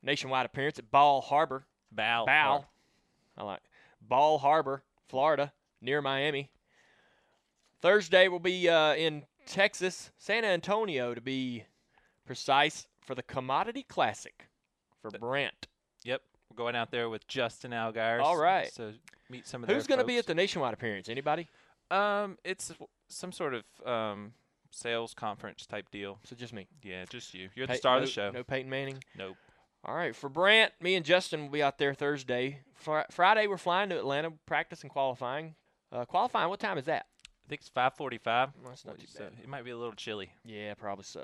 [0.03, 1.67] nationwide appearance at Bal Harbour.
[1.93, 2.25] Ball.
[2.25, 2.67] Ball.
[3.37, 3.61] I like
[4.01, 5.53] Bal Harbour, Florida,
[5.83, 6.49] near Miami.
[7.83, 11.65] Thursday will be uh, in Texas, San Antonio to be
[12.27, 14.49] precise, for the Commodity Classic
[15.03, 15.67] for Brandt.
[16.05, 16.23] Yep.
[16.51, 18.23] We're going out there with Justin Allgaier.
[18.23, 18.73] All right.
[18.73, 18.93] So
[19.29, 21.09] meet some of the Who's going to be at the nationwide appearance?
[21.09, 21.49] Anybody?
[21.91, 22.73] Um, it's
[23.09, 24.33] some sort of um
[24.71, 26.19] sales conference type deal.
[26.25, 26.66] So just me.
[26.83, 27.49] Yeah, just you.
[27.55, 28.31] You're the Pey- star no, of the show.
[28.31, 29.03] No Peyton Manning.
[29.16, 29.37] Nope.
[29.85, 32.61] All right, for Brandt, me and Justin will be out there Thursday.
[32.75, 35.55] Fri- Friday, we're flying to Atlanta, practice and qualifying.
[35.93, 37.07] Uh, qualifying, what time is that?
[37.47, 38.53] I think it's 5:45.
[38.61, 39.33] Well, that's not too So bad.
[39.43, 40.33] it might be a little chilly.
[40.45, 41.23] Yeah, probably so.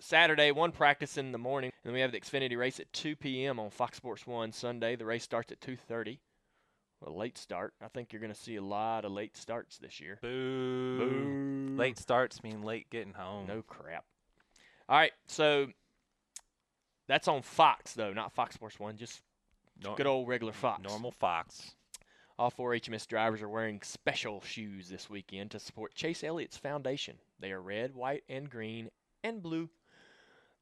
[0.00, 3.14] Saturday, one practice in the morning, and then we have the Xfinity race at 2
[3.16, 3.60] p.m.
[3.60, 4.50] on Fox Sports One.
[4.52, 6.18] Sunday, the race starts at 2:30.
[7.06, 7.74] A late start.
[7.82, 10.18] I think you're going to see a lot of late starts this year.
[10.22, 10.98] Boo.
[10.98, 11.76] Boo.
[11.76, 13.46] Late starts mean late getting home.
[13.46, 14.04] No crap.
[14.88, 15.68] All right, so
[17.08, 19.22] that's on Fox though, not Fox Sports One, just
[19.82, 20.82] Nor- good old regular Fox.
[20.82, 21.74] Normal Fox.
[22.38, 27.16] All four HMS drivers are wearing special shoes this weekend to support Chase Elliott's foundation.
[27.38, 28.90] They are red, white, and green,
[29.22, 29.70] and blue.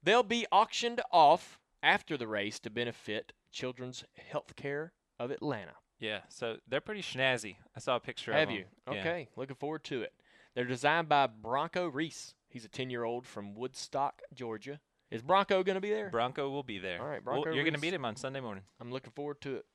[0.02, 5.74] They'll be auctioned off after the race to benefit Children's Healthcare of Atlanta.
[6.00, 7.56] Yeah, so they're pretty snazzy.
[7.76, 8.64] I saw a picture Have of you?
[8.86, 8.94] them.
[8.94, 9.00] Yeah.
[9.00, 10.12] Okay, looking forward to it.
[10.54, 12.34] They're designed by Bronco Reese.
[12.48, 14.80] He's a 10 year old from Woodstock, Georgia.
[15.10, 16.08] Is Bronco going to be there?
[16.08, 17.00] Bronco will be there.
[17.00, 18.64] All right, Well, Bronco you're going to meet him on Sunday morning.
[18.80, 19.66] I'm looking forward to it.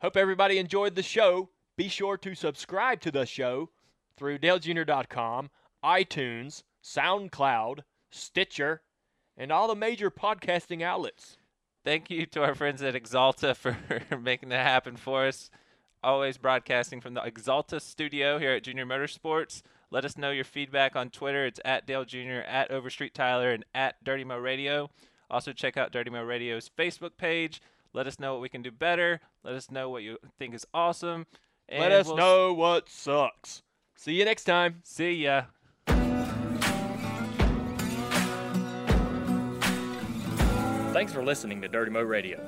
[0.00, 1.50] Hope everybody enjoyed the show.
[1.76, 3.70] Be sure to subscribe to the show
[4.16, 5.50] through DaleJr.com,
[5.84, 7.80] iTunes, SoundCloud,
[8.10, 8.82] Stitcher,
[9.36, 11.36] and all the major podcasting outlets.
[11.82, 13.76] Thank you to our friends at Axalta for
[14.18, 15.50] making that happen for us.
[16.02, 19.62] Always broadcasting from the Axalta studio here at Junior Motorsports.
[19.90, 21.46] Let us know your feedback on Twitter.
[21.46, 24.90] It's at Dale Jr., at Overstreet Tyler, and at Dirty Mo Radio.
[25.30, 27.60] Also, check out Dirty Mo Radio's Facebook page.
[27.92, 29.20] Let us know what we can do better.
[29.42, 31.26] Let us know what you think is awesome.
[31.70, 33.62] Let us we'll know what sucks.
[33.96, 34.80] See you next time.
[34.84, 35.44] See ya.
[40.92, 42.40] Thanks for listening to Dirty Mo Radio.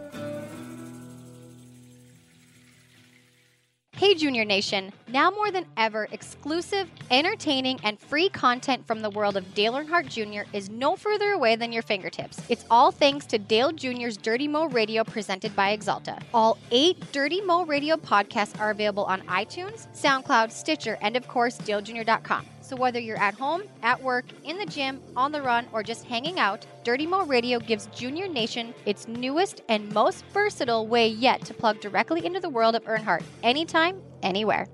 [3.94, 4.92] Hey, Junior Nation.
[5.06, 10.08] Now more than ever, exclusive, entertaining, and free content from the world of Dale Earnhardt
[10.08, 10.50] Jr.
[10.52, 12.40] is no further away than your fingertips.
[12.48, 16.20] It's all thanks to Dale Jr.'s Dirty Mo Radio presented by Axalta.
[16.34, 21.58] All eight Dirty Mo Radio podcasts are available on iTunes, SoundCloud, Stitcher, and of course,
[21.58, 22.44] DaleJr.com.
[22.62, 26.04] So whether you're at home, at work, in the gym, on the run, or just
[26.04, 31.44] hanging out, Dirty Mo Radio gives Junior Nation its newest and most versatile way yet
[31.44, 34.68] to plug directly into the world of Earnhardt anytime, anywhere.